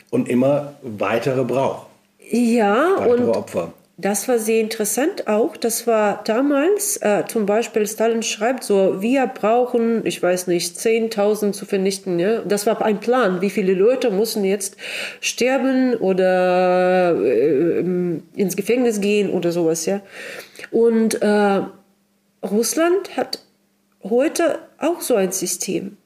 [0.09, 1.87] und immer weitere braucht.
[2.31, 3.73] Ja, Weitere und Opfer.
[4.01, 5.57] Das war sehr interessant auch.
[5.57, 11.51] Das war damals, äh, zum Beispiel Stalin schreibt so, wir brauchen, ich weiß nicht, 10.000
[11.51, 12.17] zu vernichten.
[12.17, 12.39] Ja?
[12.43, 13.41] Das war ein Plan.
[13.41, 14.77] Wie viele Leute müssen jetzt
[15.19, 17.79] sterben oder äh,
[18.35, 19.85] ins Gefängnis gehen oder sowas.
[19.85, 19.99] Ja?
[20.71, 21.61] Und äh,
[22.41, 23.43] Russland hat
[24.01, 25.97] heute auch so ein System.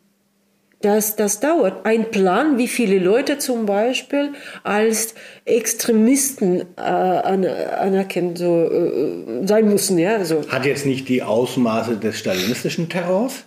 [0.83, 1.85] Das, das dauert.
[1.85, 5.15] Ein Plan, wie viele Leute zum Beispiel als
[5.45, 9.97] Extremisten äh, an, anerkennt so, äh, sein müssen.
[9.97, 10.25] Ja?
[10.25, 10.41] So.
[10.49, 13.45] Hat jetzt nicht die Ausmaße des stalinistischen Terrors?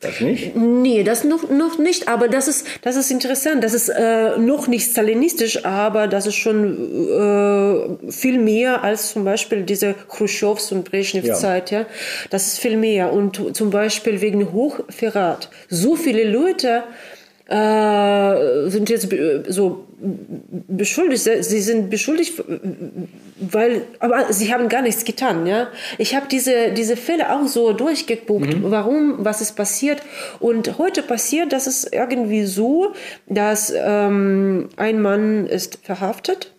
[0.00, 0.54] Das nicht?
[0.54, 3.64] Nee, das noch, noch nicht, aber das ist, das ist interessant.
[3.64, 9.24] Das ist äh, noch nicht stalinistisch, aber das ist schon äh, viel mehr als zum
[9.24, 11.70] Beispiel diese Khrushchevs und Brezhnev-Zeit.
[11.70, 11.86] Ja.
[12.28, 13.12] Das ist viel mehr.
[13.14, 15.48] Und zum Beispiel wegen Hochverrat.
[15.70, 16.82] So viele Leute
[17.48, 19.83] äh, sind jetzt be- so
[20.68, 21.22] beschuldigt.
[21.22, 22.42] Sie sind beschuldigt,
[23.40, 25.46] weil, aber sie haben gar nichts getan.
[25.46, 25.68] Ja?
[25.98, 30.02] Ich habe diese, diese Fälle auch so durchgeguckt, warum, was ist passiert.
[30.40, 32.92] Und heute passiert, das ist irgendwie so,
[33.26, 36.54] dass ähm, ein Mann ist verhaftet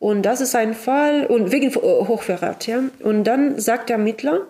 [0.00, 2.84] und das ist ein Fall, und wegen äh, Hochverrat, ja.
[3.02, 4.46] Und dann sagt der Ermittler,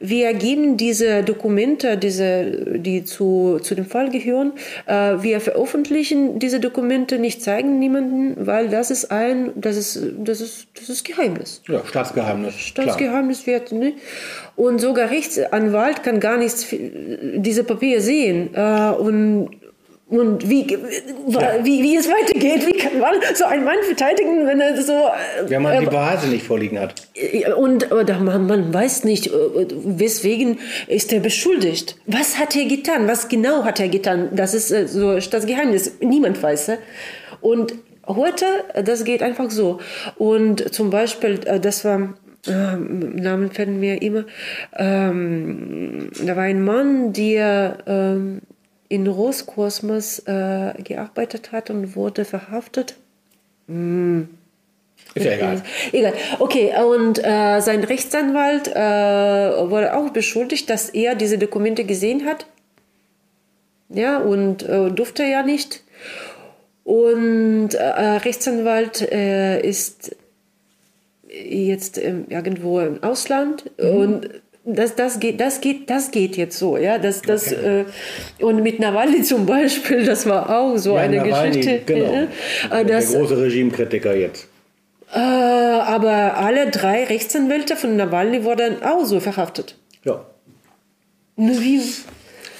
[0.00, 4.54] wir geben diese Dokumente, diese, die zu, zu dem Fall gehören,
[4.86, 10.40] äh, wir veröffentlichen diese Dokumente, nicht zeigen niemanden, weil das ist ein, das ist, das
[10.40, 11.62] ist, das ist Geheimnis.
[11.68, 12.54] Ja, Staatsgeheimnis.
[12.54, 12.86] Klar.
[12.86, 13.92] Staatsgeheimnis wird, ne?
[14.56, 18.50] Und sogar Rechtsanwalt kann gar nichts, diese Papiere sehen.
[18.52, 19.50] Äh, und
[20.10, 24.80] und wie, wie, wie es weitergeht, wie kann man so einen Mann verteidigen, wenn er
[24.82, 24.92] so.
[24.92, 26.94] äh, Wenn man die Beweise nicht vorliegen hat.
[27.56, 29.30] Und oder man, man weiß nicht, äh,
[29.84, 31.96] weswegen ist er beschuldigt.
[32.06, 33.06] Was hat er getan?
[33.06, 34.30] Was genau hat er getan?
[34.32, 35.92] Das ist äh, so Staatsgeheimnis.
[36.00, 36.68] Niemand weiß.
[36.70, 36.76] äh.
[37.42, 37.74] Und
[38.06, 39.78] heute, äh, das geht einfach so.
[40.16, 42.14] Und zum Beispiel, äh, das war.
[42.46, 44.24] äh, Namen fällen mir immer.
[44.76, 48.40] Ähm, da war ein Mann, der ähm,
[48.88, 52.96] in Roskosmos äh, gearbeitet hat und wurde verhaftet.
[53.66, 54.28] Hm.
[55.14, 55.62] Ist ja egal.
[55.92, 56.14] Egal.
[56.38, 62.46] Okay, und äh, sein Rechtsanwalt äh, wurde auch beschuldigt, dass er diese Dokumente gesehen hat.
[63.88, 65.82] Ja, und äh, durfte ja nicht.
[66.84, 70.16] Und äh, Rechtsanwalt äh, ist
[71.28, 73.90] jetzt irgendwo im Ausland mhm.
[73.90, 74.30] und
[74.74, 76.98] das, das, geht, das, geht, das geht jetzt so, ja.
[76.98, 77.84] Das, das, okay.
[78.40, 81.82] äh, und mit Nawalny zum Beispiel, das war auch so ja, eine Nawalny, Geschichte.
[81.86, 82.28] Genau.
[82.70, 84.48] Äh, das, Der große Regimekritiker jetzt.
[85.12, 89.76] Äh, aber alle drei Rechtsanwälte von Nawalny wurden auch so verhaftet.
[90.04, 90.24] Ja.
[91.36, 91.80] Wie?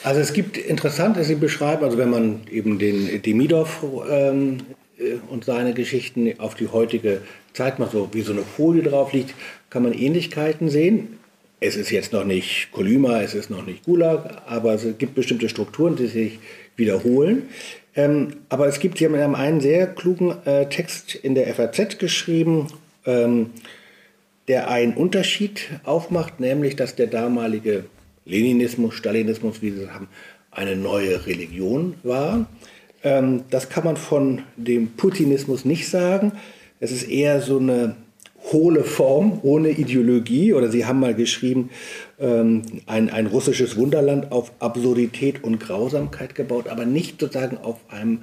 [0.05, 4.59] Also es gibt interessant, dass Sie beschreiben, also wenn man eben den Demidov ähm,
[4.99, 7.21] äh, und seine Geschichten auf die heutige
[7.53, 9.35] Zeit mal so wie so eine Folie drauf liegt,
[9.71, 11.18] kann man Ähnlichkeiten sehen.
[11.61, 15.49] Es ist jetzt noch nicht Kolyma, es ist noch nicht Gulag, aber es gibt bestimmte
[15.49, 16.39] Strukturen, die sich
[16.77, 17.49] wiederholen.
[17.97, 22.69] Ähm, aber es gibt, Sie haben einen sehr klugen äh, Text in der FAZ geschrieben,
[23.07, 23.51] ähm,
[24.47, 27.85] der einen Unterschied aufmacht, nämlich dass der damalige
[28.25, 30.09] Leninismus, Stalinismus, wie Sie es haben,
[30.53, 32.47] eine neue Religion war.
[33.03, 36.33] Ähm, das kann man von dem Putinismus nicht sagen.
[36.79, 37.97] Es ist eher so eine
[38.53, 40.53] hohle Form ohne Ideologie.
[40.55, 41.70] Oder Sie haben mal geschrieben,
[42.18, 48.22] ähm, ein, ein russisches Wunderland auf Absurdität und Grausamkeit gebaut, aber nicht sozusagen auf einem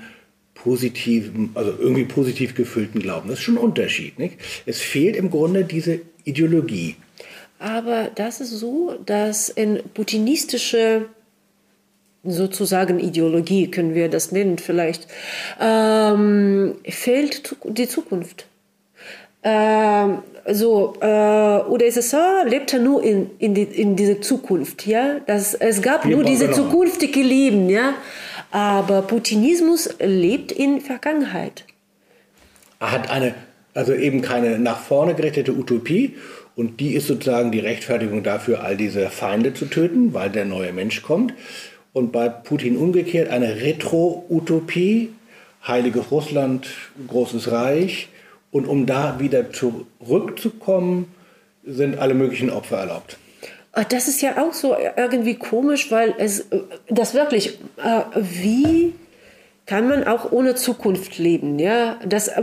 [0.54, 3.30] positiven, also irgendwie positiv gefüllten Glauben.
[3.30, 4.18] Das ist schon ein Unterschied.
[4.18, 4.38] Nicht?
[4.66, 6.96] Es fehlt im Grunde diese Ideologie.
[7.60, 11.06] Aber das ist so, dass in putinistische
[12.24, 15.08] sozusagen Ideologie, können wir das nennen vielleicht,
[15.62, 18.48] ähm, fehlt die Zukunft.
[19.48, 25.20] Ähm, so, äh, UdSSR lebte nur in, in, die, in dieser Zukunft, ja.
[25.28, 26.58] Das, es gab nur diese genau.
[26.58, 27.94] zukünftige Leben, ja.
[28.52, 31.66] Aber Putinismus lebt in Vergangenheit.
[32.80, 33.36] Er hat eine,
[33.76, 36.16] also eben keine nach vorne gerichtete Utopie
[36.56, 40.74] und die ist sozusagen die Rechtfertigung dafür, all diese Feinde zu töten, weil der neue
[40.74, 41.34] Mensch kommt
[41.94, 45.10] und bei Putin umgekehrt eine Retro-Utopie,
[45.68, 46.68] heiliges Russland,
[47.08, 48.10] großes Reich.
[48.56, 51.14] Und um da wieder zurückzukommen,
[51.66, 53.18] sind alle möglichen Opfer erlaubt.
[53.74, 56.46] Ah, das ist ja auch so irgendwie komisch, weil es
[56.88, 58.94] das wirklich, äh, wie
[59.66, 61.60] kann man auch ohne Zukunft leben?
[61.60, 62.42] Ja, das, äh,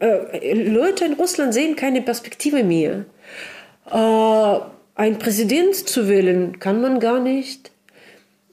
[0.00, 3.04] äh, Leute in Russland sehen keine Perspektive mehr.
[3.88, 4.60] Äh,
[4.96, 7.70] ein Präsident zu wählen kann man gar nicht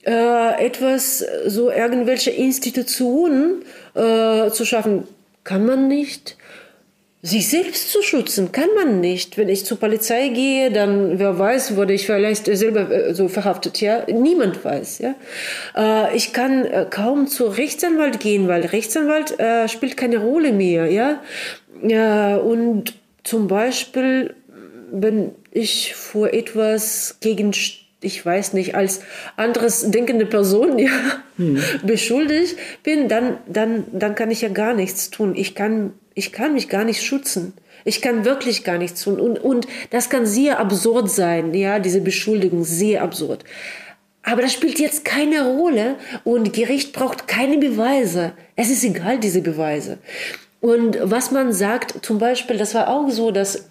[0.05, 3.64] äh, etwas, so irgendwelche Institutionen
[3.95, 5.07] äh, zu schaffen,
[5.43, 6.38] kann man nicht.
[7.22, 9.38] Sich selbst zu schützen kann man nicht.
[9.38, 13.82] Wenn ich zur Polizei gehe, dann wer weiß, wurde ich vielleicht selber äh, so verhaftet.
[13.82, 14.99] Ja, niemand weiß.
[14.99, 15.15] Ja,
[15.76, 19.36] äh, ich kann äh, kaum zur Rechtsanwalt gehen, weil Rechtsanwalt
[19.70, 20.89] spielt keine Rolle mehr.
[20.89, 21.22] Ja,
[21.84, 22.93] ja und
[23.26, 24.34] zum Beispiel,
[24.91, 27.53] wenn ich vor etwas gegen
[28.01, 29.01] ich weiß nicht, als
[29.36, 30.89] anderes denkende Person ja,
[31.38, 31.61] hm.
[31.84, 35.36] beschuldigt bin, dann, dann, dann kann ich ja gar nichts tun.
[35.36, 37.53] Ich kann, ich kann mich gar nicht schützen.
[37.86, 39.20] Ich kann wirklich gar nichts tun.
[39.20, 43.45] Und, und das kann sehr absurd sein, ja, diese Beschuldigung, sehr absurd.
[44.22, 45.95] Aber das spielt jetzt keine Rolle
[46.26, 48.34] und Gericht braucht keine Beweise.
[48.57, 49.97] Es ist egal, diese Beweise.
[50.59, 53.70] Und was man sagt, zum Beispiel, das war auch so, dass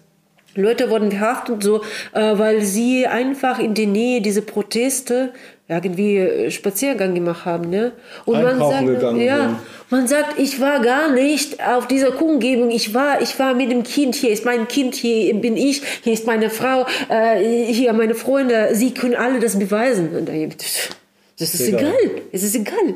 [0.55, 1.83] Leute wurden verhaftet, so,
[2.13, 5.33] äh, weil sie einfach in der Nähe diese Proteste
[5.69, 7.91] irgendwie äh, Spaziergang gemacht haben, ne?
[8.25, 9.59] Und man sagt, ja,
[9.89, 12.71] man sagt, ich war gar nicht auf dieser Kundgebung.
[12.71, 14.15] Ich war, ich war mit dem Kind.
[14.15, 14.95] Hier ist mein Kind.
[14.95, 15.81] Hier bin ich.
[16.03, 16.85] Hier ist meine Frau.
[17.07, 18.69] Äh, hier meine Freunde.
[18.73, 20.09] Sie können alle das beweisen.
[20.15, 21.93] Und das ist egal.
[22.01, 22.21] egal.
[22.31, 22.95] Es ist egal.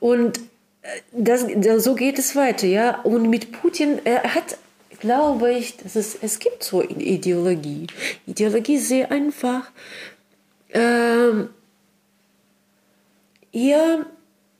[0.00, 1.44] Und äh, das,
[1.84, 3.00] so geht es weiter, ja.
[3.02, 4.56] Und mit Putin, er hat
[5.00, 7.86] glaube ich, dass es, es gibt so eine Ideologie.
[8.26, 9.70] Ideologie ist sehr einfach.
[10.72, 11.48] Ähm,
[13.52, 14.06] ihr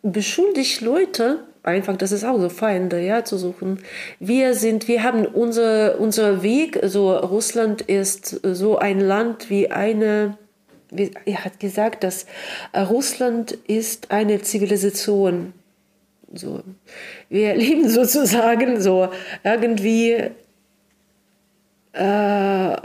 [0.03, 3.81] beschuldigt Leute, einfach, das ist auch so Feinde, ja, zu suchen.
[4.19, 10.39] Wir sind, wir haben unser, unser Weg, so Russland ist so ein Land wie eine,
[10.91, 12.27] wie, er hat gesagt, dass
[12.75, 15.53] Russland ist eine Zivilisation
[16.33, 16.63] so,
[17.29, 19.09] wir leben sozusagen so
[19.43, 20.31] irgendwie
[21.93, 22.77] äh,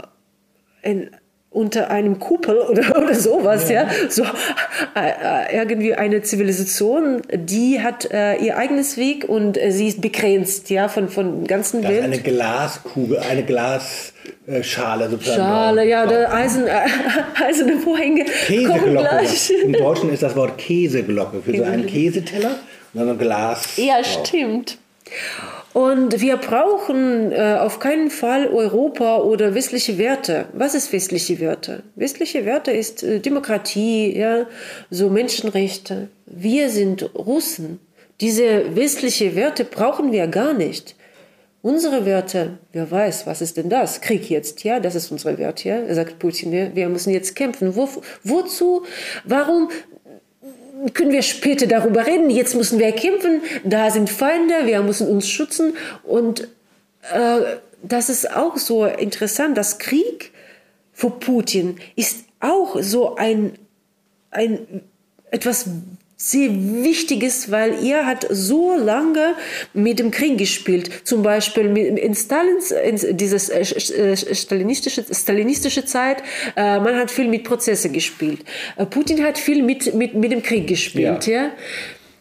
[0.82, 1.10] in,
[1.56, 3.84] unter einem Kuppel oder, oder sowas, ja.
[3.84, 3.90] ja.
[4.08, 9.88] So äh, äh, irgendwie eine Zivilisation, die hat äh, ihr eigenes Weg und äh, sie
[9.88, 12.04] ist begrenzt, ja, von von ganzen das Welt.
[12.04, 15.36] Eine Glaskugel, eine Glasschale sozusagen.
[15.36, 16.72] Schale, ja, der Eisen, äh,
[17.44, 18.24] eiserne Vorhänge.
[18.24, 19.20] Käseglocke.
[19.64, 22.56] Im Deutschen ist das Wort Käseglocke für so einen Käseteller
[22.96, 23.76] sondern Glas.
[23.76, 24.78] Ja, stimmt.
[25.76, 30.46] Und wir brauchen äh, auf keinen Fall Europa oder westliche Werte.
[30.54, 31.82] Was ist westliche Werte?
[31.96, 34.46] Westliche Werte ist äh, Demokratie, ja,
[34.88, 36.08] so Menschenrechte.
[36.24, 37.78] Wir sind Russen.
[38.22, 40.96] Diese westliche Werte brauchen wir gar nicht.
[41.60, 44.00] Unsere Werte, wer weiß, was ist denn das?
[44.00, 46.74] Krieg jetzt, ja, das ist unsere Wert, ja, sagt Putin, ja?
[46.74, 47.76] wir müssen jetzt kämpfen.
[47.76, 47.86] Wo,
[48.24, 48.84] wozu?
[49.24, 49.68] Warum
[50.94, 52.30] können wir später darüber reden?
[52.30, 55.76] Jetzt müssen wir kämpfen, da sind Feinde, wir müssen uns schützen.
[56.02, 56.48] Und
[57.12, 57.40] äh,
[57.82, 60.32] das ist auch so interessant, dass Krieg
[60.92, 63.58] für Putin ist auch so ein,
[64.30, 64.82] ein
[65.30, 65.68] etwas
[66.18, 69.34] sehr Wichtiges, weil er hat so lange
[69.74, 70.90] mit dem Krieg gespielt.
[71.04, 76.22] Zum Beispiel in Stalins, in dieses äh, äh, stalinistische, stalinistische Zeit,
[76.56, 78.44] äh, man hat viel mit Prozesse gespielt.
[78.90, 81.26] Putin hat viel mit, mit, mit dem Krieg gespielt.
[81.26, 81.42] Ja.
[81.42, 81.50] ja?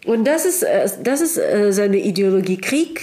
[0.05, 0.65] Und das ist,
[1.01, 1.39] das ist
[1.69, 3.01] seine Ideologie Krieg.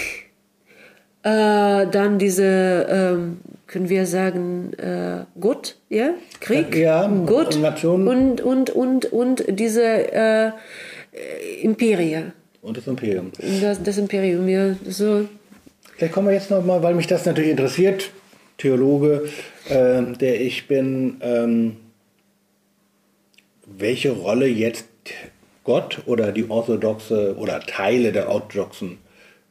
[1.23, 3.39] dann diese, ähm,
[3.73, 4.73] können wir sagen,
[5.41, 6.11] Gott, ja,
[6.41, 10.53] Krieg, ja, Gott und, und, und, und diese äh,
[11.63, 12.33] Imperie.
[12.61, 13.33] Und das Imperium.
[13.61, 14.77] Das, das Imperium, ja.
[14.89, 15.29] So.
[15.97, 18.11] Vielleicht kommen wir jetzt noch mal, weil mich das natürlich interessiert,
[18.59, 19.29] Theologe,
[19.69, 21.77] äh, der ich bin, ähm,
[23.67, 24.87] welche Rolle jetzt
[25.65, 28.99] Gott oder die orthodoxe oder Teile der orthodoxen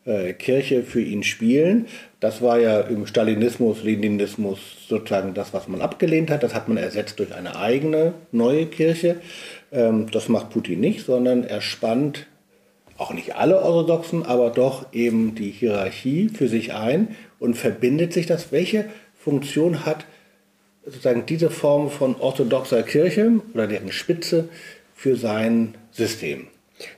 [0.05, 1.87] äh, Kirche für ihn spielen.
[2.19, 6.43] Das war ja im Stalinismus, Leninismus sozusagen das, was man abgelehnt hat.
[6.43, 9.17] Das hat man ersetzt durch eine eigene neue Kirche.
[9.71, 12.27] Ähm, das macht Putin nicht, sondern er spannt
[12.97, 18.27] auch nicht alle Orthodoxen, aber doch eben die Hierarchie für sich ein und verbindet sich
[18.27, 18.51] das.
[18.51, 18.85] Welche
[19.15, 20.05] Funktion hat
[20.85, 24.49] sozusagen diese Form von orthodoxer Kirche oder deren Spitze
[24.93, 26.47] für sein System?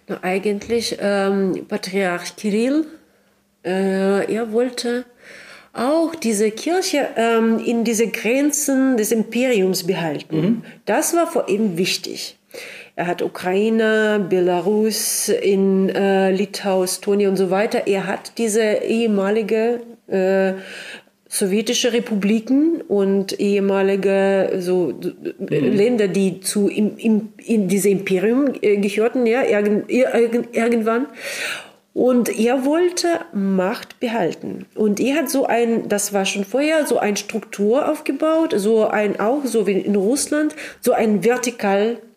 [0.07, 2.85] Na, eigentlich ähm, Patriarch Kirill,
[3.65, 5.05] äh, er wollte
[5.73, 10.41] auch diese Kirche ähm, in diese Grenzen des Imperiums behalten.
[10.41, 10.63] Mhm.
[10.85, 12.37] Das war vor ihm wichtig.
[12.95, 17.87] Er hat Ukraine, Belarus, in äh, Litauen, Estonia und so weiter.
[17.87, 20.53] Er hat diese ehemalige äh,
[21.33, 25.47] sowjetische Republiken und ehemalige so mhm.
[25.49, 31.07] Länder, die zu im, im, in diese Imperium äh, gehörten, ja, irgendwann.
[31.95, 34.65] Und er wollte Macht behalten.
[34.75, 39.19] Und er hat so ein, das war schon vorher, so eine Struktur aufgebaut, so ein,
[39.19, 42.12] auch so wie in Russland, so ein vertikal äh,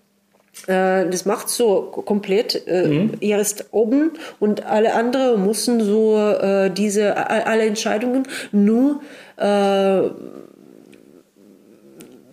[0.67, 2.67] das macht so komplett.
[2.67, 3.13] Äh, mhm.
[3.21, 9.01] Er ist oben und alle anderen müssen so äh, diese alle Entscheidungen nur
[9.37, 10.01] äh,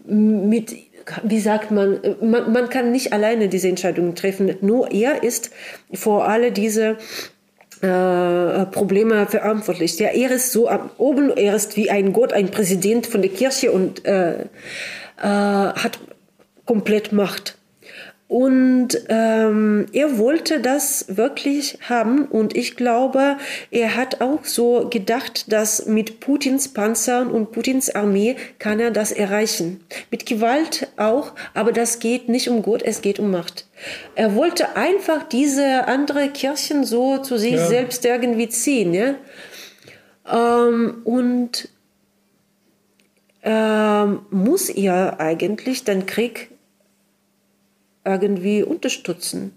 [0.06, 0.76] mit
[1.24, 4.56] wie sagt man, man, man kann nicht alleine diese Entscheidungen treffen.
[4.62, 5.52] Nur er ist
[5.94, 6.98] vor alle diese
[7.82, 10.00] äh, Probleme verantwortlich.
[10.00, 13.72] Ja, er ist so oben, er ist wie ein Gott, ein Präsident von der Kirche
[13.72, 14.46] und äh, äh,
[15.22, 16.00] hat
[16.66, 17.58] komplett Macht.
[18.34, 22.26] Und ähm, er wollte das wirklich haben.
[22.26, 23.38] Und ich glaube,
[23.70, 29.12] er hat auch so gedacht, dass mit Putins Panzern und Putins Armee kann er das
[29.12, 29.82] erreichen.
[30.10, 33.68] Mit Gewalt auch, aber das geht nicht um Gott, es geht um Macht.
[34.16, 37.68] Er wollte einfach diese andere Kirchen so zu sich ja.
[37.68, 38.96] selbst irgendwie ziehen.
[38.96, 39.14] Ja?
[40.34, 41.70] Ähm, und
[43.44, 46.50] ähm, muss er eigentlich den Krieg
[48.06, 49.54] irgendwie unterstützen.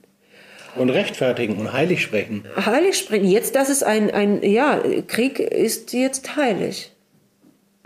[0.77, 2.45] Und rechtfertigen und heilig sprechen.
[2.55, 3.27] Heilig sprechen.
[3.27, 6.93] Jetzt, das ist ein, ein ja, Krieg ist jetzt heilig.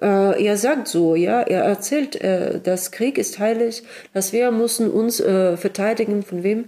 [0.01, 3.83] Äh, er sagt so, ja, er erzählt, äh, dass Krieg ist heilig,
[4.15, 6.65] dass wir müssen uns äh, verteidigen, von wem?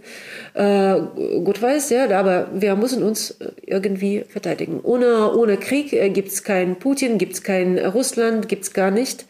[0.54, 1.00] Äh,
[1.42, 4.80] Gott weiß, ja, aber wir müssen uns äh, irgendwie verteidigen.
[4.82, 8.90] Ohne, ohne Krieg äh, gibt es kein Putin, gibt es kein Russland, gibt es gar
[8.90, 9.24] nicht.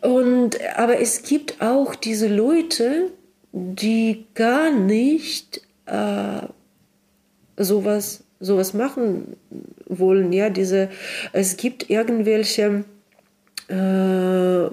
[0.00, 3.10] Und, aber es gibt auch diese Leute,
[3.52, 6.42] die gar nicht äh,
[7.56, 9.36] sowas, sowas machen
[9.86, 10.32] wollen.
[10.32, 10.88] Ja, diese,
[11.32, 12.84] es gibt irgendwelche,
[13.68, 14.70] äh,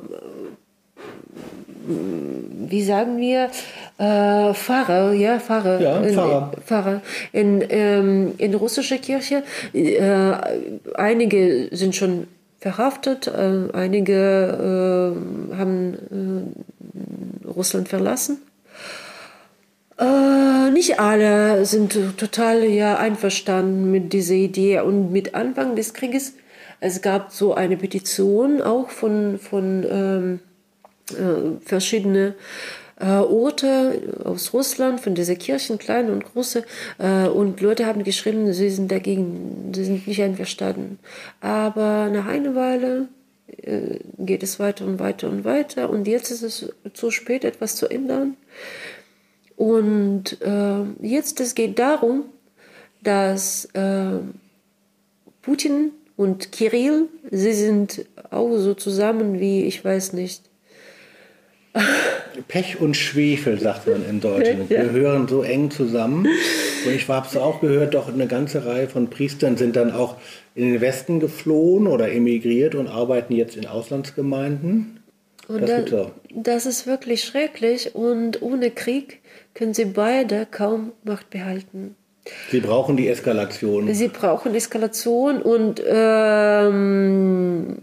[2.68, 3.50] wie sagen wir,
[3.98, 6.52] äh, Pfarrer, ja, Pfarrer, ja, Pfarrer.
[6.54, 7.02] In, Pfarrer
[7.32, 9.44] in, ähm, in russischer Kirche.
[9.74, 10.34] Äh,
[10.96, 12.28] einige sind schon
[12.60, 15.14] verhaftet, äh, einige
[15.52, 16.56] äh, haben
[17.46, 18.40] Russland verlassen.
[19.98, 26.34] Äh, nicht alle sind total ja einverstanden mit dieser Idee und mit Anfang des Krieges.
[26.82, 30.40] Es gab so eine Petition auch von, von ähm,
[31.12, 32.34] äh, verschiedenen
[33.00, 36.64] äh, Orte aus Russland, von dieser Kirchen, kleine und große.
[36.98, 41.00] Äh, und Leute haben geschrieben, sie sind dagegen, sie sind nicht einverstanden.
[41.42, 43.08] Aber nach einer Weile
[43.62, 45.90] äh, geht es weiter und weiter und weiter.
[45.90, 48.36] Und jetzt ist es zu spät, etwas zu ändern.
[49.56, 52.26] Und äh, jetzt es geht darum,
[53.04, 54.20] dass äh,
[55.42, 60.42] Putin und Kirill, sie sind auch so zusammen wie, ich weiß nicht,
[62.48, 64.70] Pech und Schwefel, sagt man in Deutschland.
[64.70, 66.26] Wir hören so eng zusammen.
[66.86, 70.16] Und ich habe es auch gehört, doch eine ganze Reihe von Priestern sind dann auch
[70.54, 75.00] in den Westen geflohen oder emigriert und arbeiten jetzt in Auslandsgemeinden.
[75.48, 79.22] Und das, da, das ist wirklich schrecklich und ohne Krieg
[79.54, 81.96] können sie beide kaum Macht behalten.
[82.50, 83.94] Sie brauchen die Eskalation.
[83.94, 87.78] Sie brauchen Eskalation und ähm,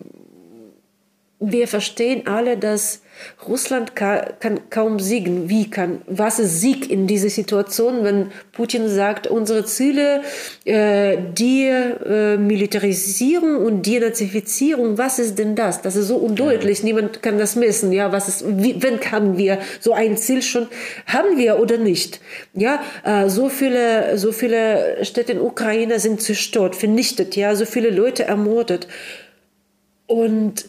[1.39, 3.03] wir verstehen alle, dass
[3.49, 5.49] Russland kann, kann, kaum siegen.
[5.49, 10.23] Wie kann, was ist Sieg in dieser Situation, wenn Putin sagt, unsere Ziele,
[10.65, 15.83] äh, die äh, Militarisierung und die Nazifizierung, was ist denn das?
[15.83, 16.85] Das ist so undeutlich, ja.
[16.85, 17.93] niemand kann das messen.
[17.93, 20.69] Ja, was ist, wie, wenn haben wir so ein Ziel schon,
[21.07, 22.21] haben wir oder nicht?
[22.55, 27.91] Ja, äh, so viele, so viele Städte in Ukraine sind zerstört, vernichtet, ja, so viele
[27.91, 28.87] Leute ermordet.
[30.07, 30.67] Und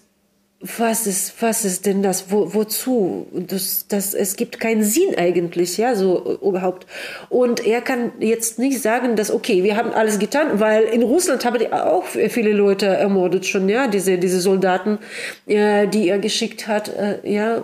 [0.64, 2.32] was ist, was ist denn das?
[2.32, 3.28] Wo, wozu?
[3.34, 6.88] Das, das, es gibt keinen Sinn eigentlich, ja, so überhaupt.
[7.30, 11.44] Und er kann jetzt nicht sagen, dass, okay, wir haben alles getan, weil in Russland
[11.44, 15.00] haben die auch viele Leute ermordet schon, ja, diese, diese Soldaten,
[15.48, 17.62] äh, die er geschickt hat, äh, ja.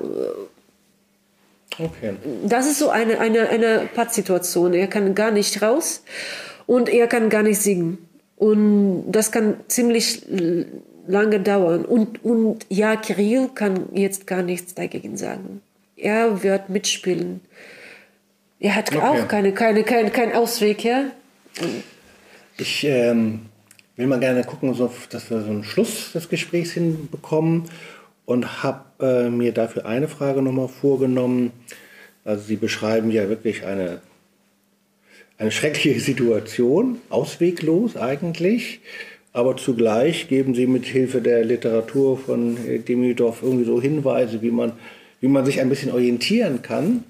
[1.78, 2.16] Okay.
[2.46, 4.74] Das ist so eine, eine, eine Pattsituation.
[4.74, 6.04] Er kann gar nicht raus
[6.66, 8.10] und er kann gar nicht singen.
[8.36, 10.26] Und das kann ziemlich
[11.10, 11.86] lange dauern.
[11.86, 15.62] Und, und ja, Kirill kann jetzt gar nichts dagegen sagen.
[15.98, 17.42] Er wird mitspielen.
[18.60, 19.02] Er hat okay.
[19.02, 21.06] auch keine, keine, keinen kein Ausweg, ja.
[22.58, 23.42] Ich ähm,
[23.96, 27.64] will mal gerne gucken, so, dass wir so einen Schluss des Gesprächs hinbekommen
[28.26, 31.52] und habe äh, mir dafür eine Frage nochmal vorgenommen.
[32.24, 34.02] Also Sie beschreiben ja wirklich eine,
[35.38, 38.82] eine schreckliche Situation, ausweglos eigentlich
[39.34, 42.58] aber zugleich geben sie mit Hilfe der Literatur von
[42.88, 44.74] Demidov irgendwie so Hinweise, wie man,
[45.22, 47.04] wie man sich ein bisschen orientieren kann.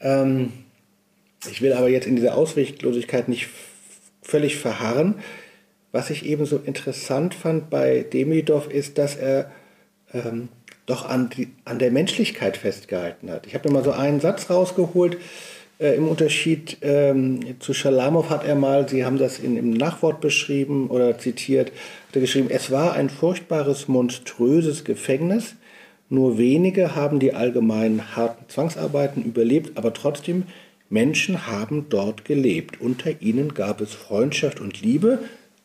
[0.00, 0.52] Ähm,
[1.50, 3.48] ich will aber jetzt in dieser Ausweglosigkeit nicht
[4.22, 5.16] völlig verharren.
[5.90, 9.50] Was ich eben so interessant fand bei Demidov ist, dass er
[10.12, 10.48] ähm,
[10.86, 13.46] doch an, die, an der Menschlichkeit festgehalten hat.
[13.46, 15.18] Ich habe mir mal so einen Satz rausgeholt,
[15.78, 20.20] äh, Im Unterschied ähm, zu Schalamow hat er mal, Sie haben das in, im Nachwort
[20.20, 21.68] beschrieben oder zitiert,
[22.08, 25.54] hat er geschrieben, es war ein furchtbares, monströses Gefängnis.
[26.10, 30.44] Nur wenige haben die allgemeinen harten Zwangsarbeiten überlebt, aber trotzdem,
[30.90, 32.80] Menschen haben dort gelebt.
[32.80, 35.18] Unter ihnen gab es Freundschaft und Liebe.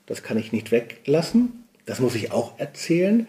[0.05, 1.64] Das kann ich nicht weglassen.
[1.86, 3.28] Das muss ich auch erzählen.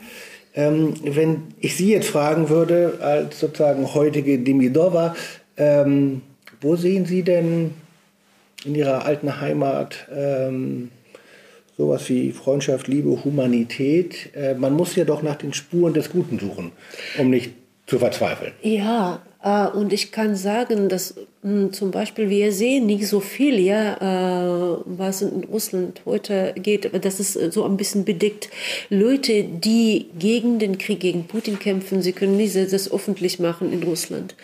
[0.55, 5.15] Ähm, wenn ich Sie jetzt fragen würde, als sozusagen heutige Demidova,
[5.57, 6.23] ähm,
[6.61, 7.73] wo sehen Sie denn
[8.65, 10.91] in Ihrer alten Heimat ähm,
[11.77, 14.35] sowas wie Freundschaft, Liebe, Humanität?
[14.35, 16.73] Äh, man muss ja doch nach den Spuren des Guten suchen,
[17.19, 17.53] um nicht
[17.87, 18.53] zu verzweifeln.
[18.63, 23.97] Ja, und ich kann sagen, dass hm, zum Beispiel wir sehen nicht so viel, ja,
[23.97, 26.91] äh, was in Russland heute geht.
[27.05, 28.49] Das ist so ein bisschen bedeckt.
[28.89, 33.83] Leute, die gegen den Krieg gegen Putin kämpfen, sie können nicht das öffentlich machen in
[33.83, 34.35] Russland.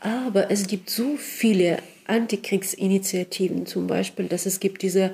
[0.00, 1.78] Aber es gibt so viele
[2.08, 5.12] Antikriegsinitiativen zum Beispiel, dass es gibt diese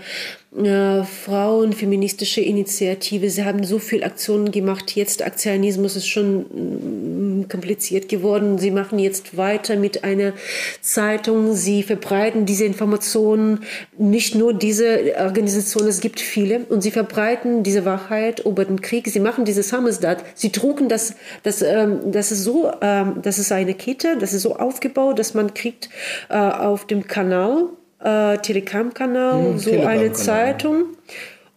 [0.57, 3.29] äh, Frauenfeministische Initiative.
[3.29, 4.95] Sie haben so viel Aktionen gemacht.
[4.95, 8.59] Jetzt Aktionismus ist schon mm, kompliziert geworden.
[8.59, 10.33] Sie machen jetzt weiter mit einer
[10.81, 11.55] Zeitung.
[11.55, 13.65] Sie verbreiten diese Informationen.
[13.99, 16.61] Nicht nur diese Organisation, es gibt viele.
[16.69, 19.09] Und sie verbreiten diese Wahrheit über den Krieg.
[19.09, 20.25] Sie machen diese Sammeldat.
[20.37, 24.43] Sie drucken das, das, ähm, das ist so, ähm, das ist eine Kette, das ist
[24.43, 25.89] so aufgebaut, dass man kriegt
[26.29, 27.69] äh, auf dem Kanal
[28.05, 30.85] äh, Telegram-Kanal, hm, so Telegram eine Zeitung.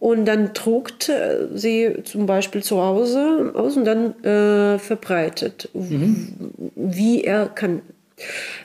[0.00, 6.52] Und dann druckt äh, sie zum Beispiel zu Hause aus und dann äh, verbreitet, mhm.
[6.76, 7.82] wie er kann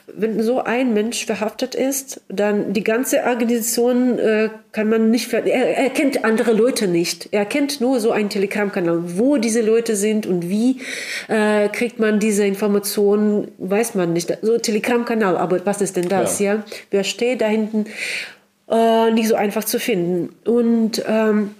[0.06, 5.46] wenn so ein Mensch verhaftet ist, dann die ganze Organisation äh, kann man nicht, er,
[5.46, 7.28] er kennt andere Leute nicht.
[7.32, 9.18] Er kennt nur so einen Telegram-Kanal.
[9.18, 10.80] Wo diese Leute sind und wie
[11.28, 14.36] äh, kriegt man diese Informationen, weiß man nicht.
[14.42, 16.54] So Telegram-Kanal, aber was ist denn das, ja?
[16.54, 16.64] ja?
[16.90, 17.86] Wer steht da hinten?
[18.70, 20.34] Äh, nicht so einfach zu finden.
[20.44, 21.54] Und ähm,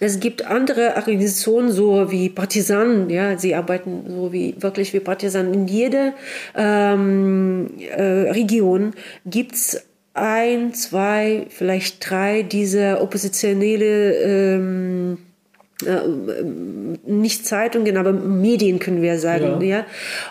[0.00, 5.52] Es gibt andere Organisationen, so wie Partisanen, ja, sie arbeiten so wie wirklich wie Partisanen.
[5.52, 6.14] In jeder
[6.56, 8.94] ähm, äh, Region
[9.26, 15.18] gibt es ein, zwei, vielleicht drei dieser oppositionelle ähm,
[15.86, 16.42] äh,
[17.06, 19.84] nicht Zeitungen, aber Medien können wir sagen, ja.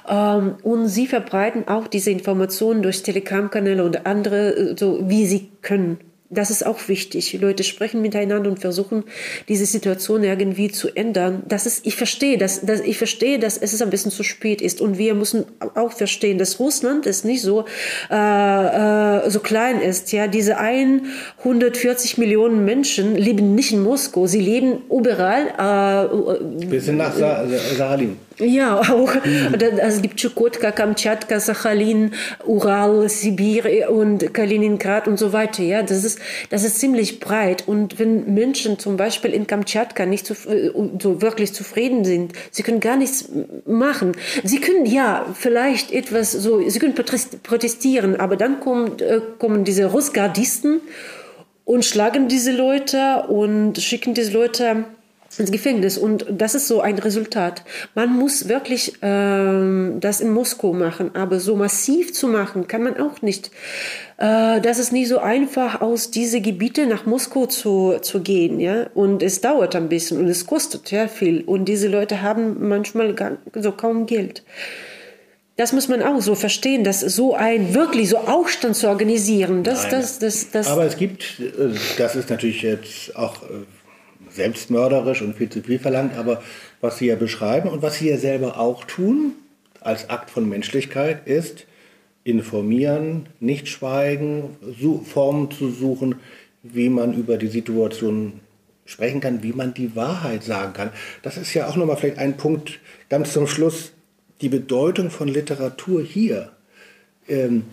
[0.08, 0.38] ja?
[0.38, 5.50] Ähm, und sie verbreiten auch diese Informationen durch Telegram-Kanäle und andere, äh, so wie sie
[5.62, 6.00] können.
[6.32, 7.34] Das ist auch wichtig.
[7.42, 9.04] Leute sprechen miteinander und versuchen,
[9.48, 11.42] diese Situation irgendwie zu ändern.
[11.48, 14.80] Das ist, ich verstehe, dass, dass, ich verstehe, dass es ein bisschen zu spät ist.
[14.80, 17.66] Und wir müssen auch verstehen, dass Russland ist nicht so,
[18.12, 20.12] äh, äh, so klein ist.
[20.12, 24.28] Ja, diese 140 Millionen Menschen leben nicht in Moskau.
[24.28, 25.48] Sie leben überall.
[25.58, 28.18] Äh, Bis nach Sa Sahalin.
[28.40, 29.14] Ja, auch.
[29.16, 29.56] Mhm.
[29.80, 32.12] Es gibt Chukotka, Kamtschatka, Sachalin,
[32.46, 35.62] Ural, Sibir und Kaliningrad und so weiter.
[35.62, 36.20] Ja, das ist,
[36.50, 37.68] das ist ziemlich breit.
[37.68, 42.64] Und wenn Menschen zum Beispiel in Kamtschatka nicht zu, äh, so wirklich zufrieden sind, sie
[42.64, 43.30] können gar nichts
[43.66, 44.14] machen.
[44.44, 49.86] Sie können ja vielleicht etwas so, sie können protestieren, aber dann kommen, äh, kommen diese
[49.86, 50.80] Russgardisten
[51.66, 54.86] und schlagen diese Leute und schicken diese Leute
[55.38, 55.98] ins Gefängnis.
[55.98, 57.64] Und das ist so ein Resultat.
[57.94, 63.00] Man muss wirklich ähm, das in Moskau machen, aber so massiv zu machen, kann man
[63.00, 63.52] auch nicht.
[64.18, 68.60] Äh, das ist nicht so einfach, aus diese Gebiete nach Moskau zu, zu gehen.
[68.60, 68.88] Ja?
[68.94, 71.42] Und es dauert ein bisschen und es kostet ja viel.
[71.42, 74.44] Und diese Leute haben manchmal gar, so kaum Geld.
[75.60, 79.90] Das muss man auch so verstehen, dass so ein wirklich so Aufstand zu organisieren, das,
[79.90, 80.68] das, das, das.
[80.68, 83.66] Aber es gibt, äh, das ist natürlich jetzt auch äh,
[84.40, 86.42] selbstmörderisch und viel zu viel verlangt, aber
[86.80, 89.34] was Sie ja beschreiben und was Sie ja selber auch tun,
[89.82, 91.66] als Akt von Menschlichkeit, ist
[92.24, 94.56] informieren, nicht schweigen,
[95.04, 96.16] Formen zu suchen,
[96.64, 98.40] wie man über die Situation
[98.86, 100.92] sprechen kann, wie man die Wahrheit sagen kann.
[101.22, 102.80] Das ist ja auch nochmal vielleicht ein Punkt
[103.10, 103.92] ganz zum Schluss,
[104.42, 106.52] die Bedeutung von Literatur hier.
[107.28, 107.66] Ähm,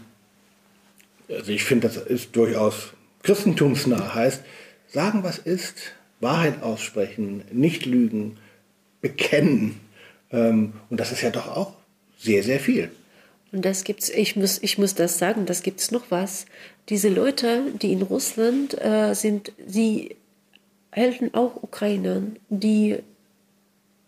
[1.29, 2.93] also ich finde, das ist durchaus
[3.23, 4.43] christentumsnah, heißt,
[4.89, 8.39] sagen, was ist, Wahrheit aussprechen, nicht lügen,
[9.01, 9.81] bekennen.
[10.31, 11.73] Ähm, und das ist ja doch auch
[12.19, 12.91] sehr, sehr viel.
[13.53, 16.47] Und das gibt's, ich muss, ich muss das sagen, das gibt es noch was.
[16.89, 20.17] Diese Leute, die in Russland äh, sind, sie
[20.91, 22.97] helfen auch Ukrainern, die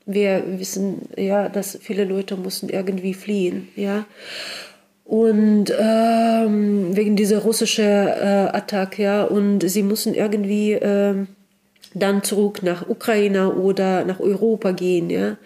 [0.06, 4.06] wir wissen ja, dass viele Leute mussten irgendwie fliehen, ja.
[5.04, 11.28] Und ähm, wegen dieser russischen äh, Attacke, ja, und sie mussten irgendwie ähm,
[11.99, 15.36] dann zurück nach Ukraine oder nach Europa gehen, ja.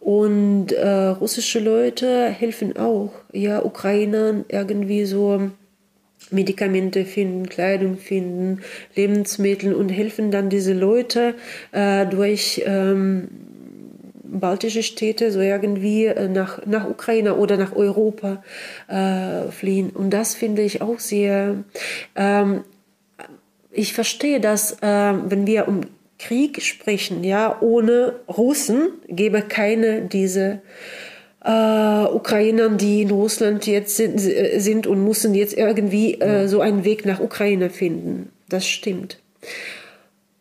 [0.00, 5.50] Und äh, russische Leute helfen auch, ja, Ukrainern irgendwie so
[6.30, 8.60] Medikamente finden, Kleidung finden,
[8.94, 11.34] Lebensmittel und helfen dann diese Leute
[11.72, 13.28] äh, durch ähm,
[14.22, 18.42] baltische Städte so irgendwie äh, nach, nach Ukraine oder nach Europa
[18.88, 19.90] äh, fliehen.
[19.90, 21.64] Und das finde ich auch sehr
[22.14, 22.64] ähm,
[23.76, 25.82] ich verstehe, dass äh, wenn wir um
[26.18, 30.60] Krieg sprechen, ja, ohne Russen gäbe keine diese
[31.44, 36.84] äh, Ukrainer, die in Russland jetzt sind, sind und müssen jetzt irgendwie äh, so einen
[36.84, 38.32] Weg nach Ukraine finden.
[38.48, 39.18] Das stimmt.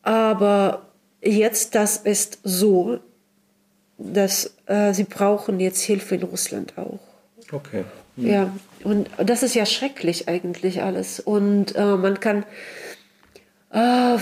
[0.01, 0.85] Aber
[1.21, 2.99] jetzt, das ist so,
[3.97, 6.99] dass äh, sie brauchen jetzt Hilfe in Russland auch.
[7.51, 7.83] Okay.
[8.15, 8.27] Mhm.
[8.27, 11.19] Ja, und das ist ja schrecklich eigentlich alles.
[11.19, 12.45] Und äh, man kann
[13.75, 14.17] äh,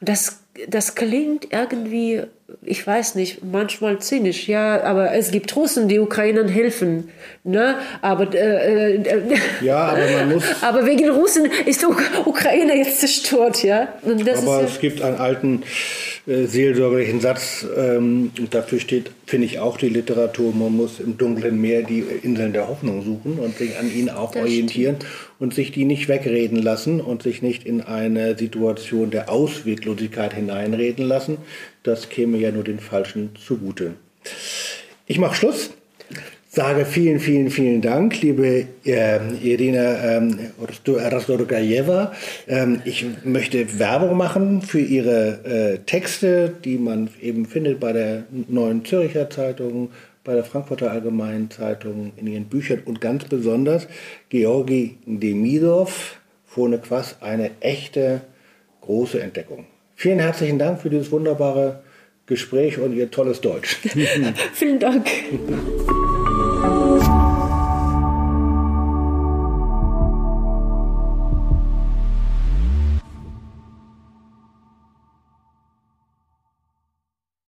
[0.00, 2.22] das, das klingt irgendwie,
[2.62, 7.10] ich weiß nicht, manchmal zynisch, ja, aber es gibt Russen, die Ukrainern helfen.
[7.44, 7.76] Ne?
[8.02, 10.44] Aber, äh, äh, ja, aber man muss.
[10.62, 13.88] aber wegen Russen ist Ukraine jetzt zerstört, ja.
[14.04, 15.62] aber es gibt einen alten
[16.30, 21.60] äh, seelsorgerlichen Satz, ähm, dafür steht, finde ich, auch die Literatur, man muss im dunklen
[21.60, 25.12] Meer die Inseln der Hoffnung suchen und sich an ihnen auch das orientieren stimmt.
[25.40, 31.04] und sich die nicht wegreden lassen und sich nicht in eine Situation der Ausweglosigkeit hineinreden
[31.04, 31.38] lassen.
[31.82, 33.94] Das käme ja nur den Falschen zugute.
[35.06, 35.70] Ich mache Schluss
[36.50, 40.36] sage vielen, vielen, vielen Dank, liebe äh, Irina ähm,
[40.86, 42.12] Rastorgajeva.
[42.48, 48.24] Ähm, ich möchte Werbung machen für Ihre äh, Texte, die man eben findet bei der
[48.48, 49.90] Neuen Zürcher Zeitung,
[50.24, 53.86] bei der Frankfurter Allgemeinen Zeitung, in Ihren Büchern und ganz besonders
[54.28, 58.22] Georgi Demidov, Fone Quass, eine echte
[58.80, 59.66] große Entdeckung.
[59.94, 61.84] Vielen herzlichen Dank für dieses wunderbare
[62.26, 63.76] Gespräch und Ihr tolles Deutsch.
[64.52, 65.06] Vielen Dank.